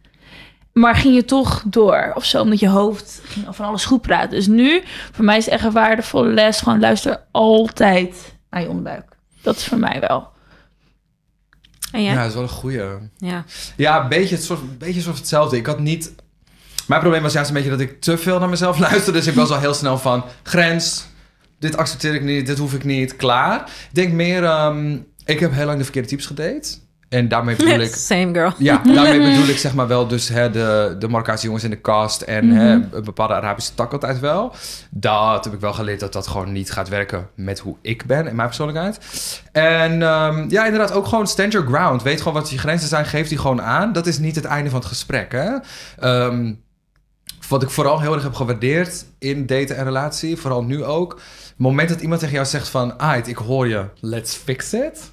[0.74, 4.30] maar ging je toch door of zo omdat je hoofd ging van alles goed praten.
[4.30, 9.06] Dus nu voor mij is echt een waardevolle les gewoon luister altijd naar je onderbuik.
[9.42, 10.36] Dat is voor mij wel.
[11.92, 12.82] Ja, dat is wel een goeie.
[13.18, 13.46] Ja.
[13.76, 15.58] Ja, een beetje, het soort, beetje soort hetzelfde.
[15.58, 16.14] Ik had niet...
[16.88, 19.12] Mijn probleem was juist een beetje dat ik te veel naar mezelf luisterde.
[19.12, 21.08] Dus ik was al heel snel van, grens,
[21.60, 23.62] dit accepteer ik niet, dit hoef ik niet, klaar.
[23.62, 26.78] Ik denk meer, ehm, ik heb heel lang de verkeerde types gedate.
[27.10, 27.96] En daarmee bedoel ik...
[27.96, 28.54] Same girl.
[28.58, 31.82] Ja, daarmee bedoel ik zeg maar wel dus hè, de, de Marokkaanse jongens in de
[31.82, 34.56] cast en hè, een bepaalde Arabische tak altijd wel.
[34.90, 38.28] Dat heb ik wel geleerd dat dat gewoon niet gaat werken met hoe ik ben
[38.28, 39.00] en mijn persoonlijkheid.
[39.52, 42.04] En ehm, ja, inderdaad ook gewoon stand your ground.
[42.04, 43.94] Weet gewoon wat je grenzen zijn, geef die gewoon aan.
[43.94, 45.32] Dat is niet het einde van het gesprek.
[45.32, 45.56] Hè?
[46.00, 46.54] Ehm,
[47.48, 51.12] wat ik vooral heel erg heb gewaardeerd in daten en relatie, vooral nu ook.
[51.12, 55.12] Het moment dat iemand tegen jou zegt van, ah, ik hoor je, let's fix it.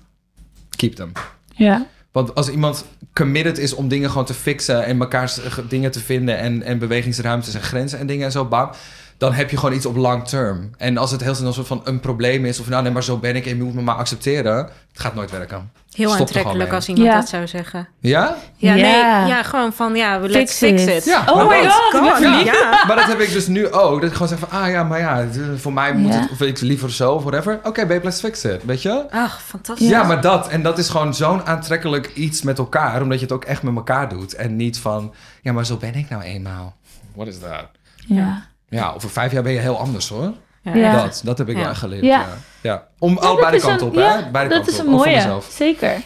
[0.76, 1.12] Keep them.
[1.56, 1.86] Ja.
[2.12, 6.00] Want als iemand committed is om dingen gewoon te fixen en mekaars eh, dingen te
[6.00, 8.70] vinden en, en bewegingsruimtes en grenzen en dingen en zo, bam,
[9.18, 10.70] dan heb je gewoon iets op long term.
[10.76, 13.04] En als het heel snel een soort van een probleem is, of nou nee, maar
[13.04, 15.70] zo ben ik en je moet me maar accepteren, het gaat nooit werken.
[15.94, 17.14] Heel aantrekkelijk als iemand Ja.
[17.14, 17.88] dat zou zeggen.
[18.00, 18.36] Ja?
[18.56, 18.82] Ja, Ja.
[18.82, 20.88] nee, ja, gewoon van, ja, let's Fix fix it.
[20.88, 21.04] it.
[21.04, 22.84] Ja, Oh maar my dat- god, God, ja.
[22.86, 24.00] Maar dat heb ik dus nu ook.
[24.00, 25.26] Dat ik gewoon zeg van, ah ja, maar ja,
[25.56, 26.20] voor mij moet Ja.
[26.20, 27.60] het, of ik liever zo, of whatever.
[27.64, 29.04] Oké, babe, let's fix it, weet je?
[29.10, 29.88] Ach, fantastisch.
[29.88, 30.02] Ja.
[30.02, 30.48] maar dat.
[30.48, 33.02] En dat is gewoon zo'n aantrekkelijk iets met elkaar.
[33.02, 34.34] Omdat je het ook echt met elkaar doet.
[34.34, 36.76] En niet van, ja, maar zo ben ik nou eenmaal.
[37.14, 37.66] What is that?
[38.06, 38.42] Ja.
[38.68, 40.32] Ja, over vijf jaar ben je heel anders hoor.
[40.72, 41.02] Ja.
[41.02, 41.60] Dat, dat heb ik Ja.
[41.60, 42.04] wel echt geleerd.
[42.04, 42.18] Ja.
[42.20, 42.28] Ja.
[42.62, 42.86] Ja.
[42.98, 44.30] Om Ja, al beide kanten een- op, ja, hè?
[44.30, 44.86] Beide dat kanten is op.
[44.86, 45.40] een mooie.
[45.50, 46.00] Zeker.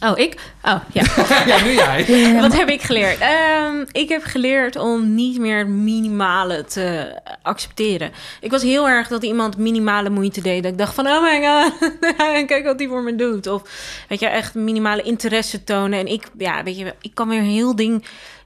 [0.00, 0.34] Oh, ik?
[0.62, 1.02] Oh, ja.
[1.56, 2.36] ja, nu jij.
[2.40, 3.18] Wat heb ik geleerd?
[3.18, 8.12] Ehm, ik heb geleerd om niet meer het minimale te accepteren.
[8.40, 10.62] Ik was heel erg dat iemand minimale moeite deed.
[10.62, 11.92] Dat ik dacht van, oh my god,
[12.46, 13.46] kijk wat die voor me doet.
[13.46, 13.62] Of
[14.08, 15.98] weet je, echt minimale interesse tonen.
[15.98, 18.04] En ik, ja, weet je, ik kan weer een heel ding...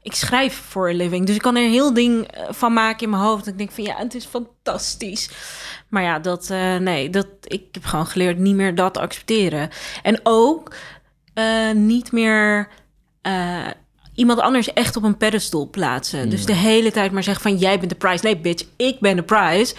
[0.09, 3.03] Ik schrijf voor een living, dus ik kan er een heel ding eh, van maken
[3.03, 3.45] in mijn hoofd.
[3.45, 5.31] Dat ik denk van, ja, het is fantastisch.
[5.89, 9.69] Maar ja, dat, eh, nee, dat, ik heb gewoon geleerd niet meer dat te accepteren.
[10.03, 10.75] En ook
[11.35, 12.69] eh, niet meer
[14.15, 16.31] iemand anders echt op een pedestal plaatsen.
[16.31, 18.25] Dus de hele tijd maar zeggen van jij bent de prize.
[18.25, 19.75] Nee, bitch, ik ben de prize.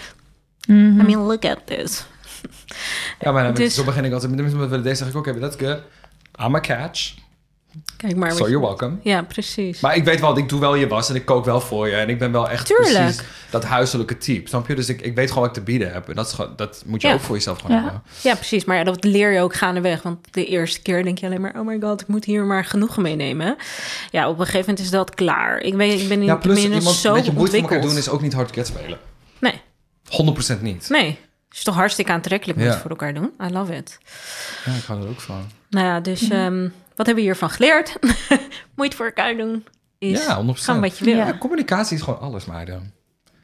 [0.67, 2.05] I mean, look at this.
[3.19, 4.31] Ja, maar dan, Dus- zo begin ik altijd.
[4.55, 5.81] Met deze zeg ik ook, oké, that's good.
[6.41, 7.13] I'm a catch.
[7.97, 8.31] Kijk maar.
[8.31, 8.95] So you're welcome.
[9.03, 9.79] Ja, precies.
[9.79, 11.95] Maar ik weet wel, ik doe wel je was en ik kook wel voor je.
[11.95, 12.93] En ik ben wel echt Tuurlijk.
[12.93, 14.49] precies dat huiselijke type.
[14.49, 14.75] Snap je?
[14.75, 16.09] Dus ik, ik weet gewoon wat ik te bieden heb.
[16.09, 17.13] En dat, is gewoon, dat moet je Ja.
[17.13, 17.83] ook voor jezelf gewoon Ja.
[17.83, 18.01] hebben.
[18.21, 18.65] Ja, precies.
[18.65, 20.01] Maar ja, dat leer je ook gaandeweg.
[20.01, 21.55] Want de eerste keer denk je alleen maar...
[21.59, 23.55] oh my god, ik moet hier maar genoegen meenemen.
[24.11, 25.59] Ja, op een gegeven moment is dat klaar.
[25.59, 27.81] Ik, weet, ik ben Ja, in plus inmiddels iemand zo beetje elkaar ontwikkeld.
[27.81, 28.97] doen is ook niet hard spelen.
[29.39, 29.61] Nee,
[30.57, 30.89] 100% niet.
[30.89, 31.19] nee.
[31.49, 32.65] Het is toch hartstikke aantrekkelijk Ja.
[32.67, 33.31] wat voor elkaar doen.
[33.47, 33.97] I love it.
[34.65, 35.47] Ja, ik hou er ook van.
[35.69, 36.67] Nou ja, dus ehm,
[36.99, 37.97] wat hebben we hiervan geleerd?
[38.75, 39.65] Moeite voor elkaar doen
[39.97, 40.49] is Ja, 100%.
[40.49, 41.15] gaan wat je wil.
[41.15, 41.27] Ja.
[41.27, 42.93] Ja, communicatie is gewoon alles, meiden.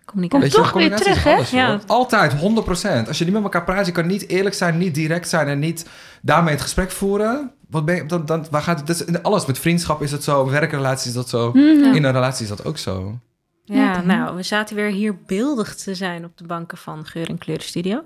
[0.06, 0.50] Communicatie.
[0.50, 1.58] Komt toch weer communicatie is terug, hè?
[1.58, 1.80] Ja.
[1.88, 3.08] Altijd, 100%.
[3.08, 5.60] Als je niet met elkaar praat, je kan niet eerlijk zijn, niet direct zijn en
[5.60, 5.86] niet
[6.22, 7.52] daarmee het gesprek voeren.
[7.70, 8.88] Wat ben je, dan, dan, waar gaat het?
[8.88, 9.46] Dat is in alles.
[9.46, 11.50] Met vriendschap is het zo, werkrelatie is dat zo.
[11.50, 11.96] Mhm.
[11.96, 13.20] In een relatie is dat ook zo.
[13.64, 17.38] Ja, nou, we zaten weer hier beeldig te zijn op de banken van Geur en
[17.38, 18.04] Kleuren Studio.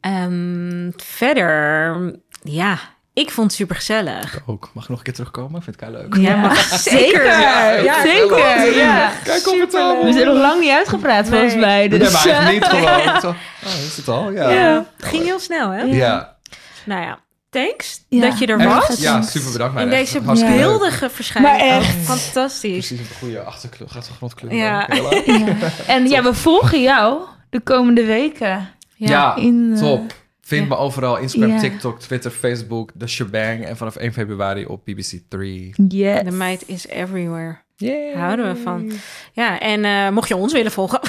[0.00, 2.78] Ehm, verder, ja,
[3.14, 4.40] ik vond het super gezellig.
[4.46, 4.70] Ook.
[4.74, 5.62] Mag ik nog een keer terugkomen?
[5.62, 6.14] Vind ik heel leuk.
[6.16, 7.24] Ja, zeker.
[7.26, 8.74] Ja, Ja, zeker.
[8.76, 9.12] Ja.
[9.24, 10.04] Kijk op het al.
[10.04, 11.88] We zijn nog lang niet uitgepraat volgens mij.
[11.88, 13.20] Dus, Nee, maar eigenlijk niet gewoon.
[13.20, 13.28] Zo,
[13.66, 14.30] Oh, is het al?
[14.30, 14.48] Ja.
[14.96, 15.82] Het ging heel snel, hè?
[15.82, 16.36] ja.
[16.84, 17.18] Nou ja,
[17.50, 18.20] thanks Ja.
[18.20, 18.88] dat je er Echt?
[18.88, 19.00] was.
[19.00, 19.80] Ja, super bedankt.
[19.80, 21.56] In deze Echt beeldige verschijning.
[21.56, 21.94] Maar echt.
[21.94, 22.86] Oh, fantastisch.
[22.86, 24.54] Precies een goede achterkleur, achtergrondkleur.
[24.54, 24.86] Ja.
[24.88, 25.26] Heel leuk.
[25.26, 25.68] ja.
[25.86, 27.18] En ja, we volgen jou
[27.50, 28.68] de komende weken.
[28.96, 30.12] Ja, in, eh, top.
[30.44, 31.16] Vind me overal.
[31.18, 31.58] Instagram, Ja.
[31.60, 33.64] TikTok, Twitter, Facebook, de shebang.
[33.64, 35.72] En vanaf 1 februari op BBC 3.
[35.88, 36.22] Yes.
[36.24, 37.62] De meid is everywhere.
[37.76, 38.18] Yeah.
[38.18, 38.92] Houden we van.
[39.32, 41.00] Ja, en eh, mocht je ons willen volgen,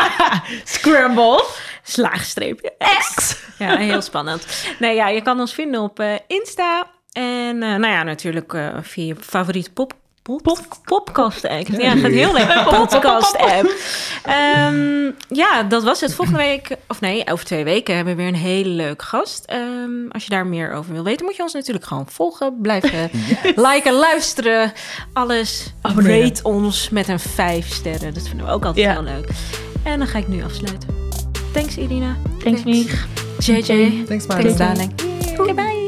[0.64, 1.44] Scramble.
[1.82, 3.36] slaagstreepje X.
[3.58, 4.46] Ja, heel spannend.
[4.78, 6.86] Nee, ja, je kan ons vinden op eh, Insta.
[7.12, 11.66] En eh, nou ja, natuurlijk eh, via je favoriete pop Pod, podcast app.
[11.66, 12.64] Ja, gaat heel leuk.
[12.78, 13.70] Podcast app.
[14.24, 16.14] Ehm, ja, dat was het.
[16.14, 19.44] Volgende week, of nee, over twee weken hebben we weer een hele leuke gast.
[19.44, 22.58] Ehm, als je daar meer over wil weten, moet je ons natuurlijk gewoon volgen.
[22.60, 23.10] Blijven
[23.70, 24.72] liken, luisteren.
[25.12, 25.72] Alles.
[25.80, 26.20] Abonneren.
[26.22, 28.14] Rate ons met een vijf sterren.
[28.14, 28.92] Dat vinden we ook altijd Ja.
[28.92, 29.28] heel leuk.
[29.82, 30.88] En dan ga ik nu afsluiten.
[31.52, 32.16] Thanks Irina.
[32.44, 33.06] Thanks, Mieg.
[33.38, 34.04] JJ.
[34.06, 34.92] Thanks, Thanks darling.
[35.38, 35.81] Oké, bye.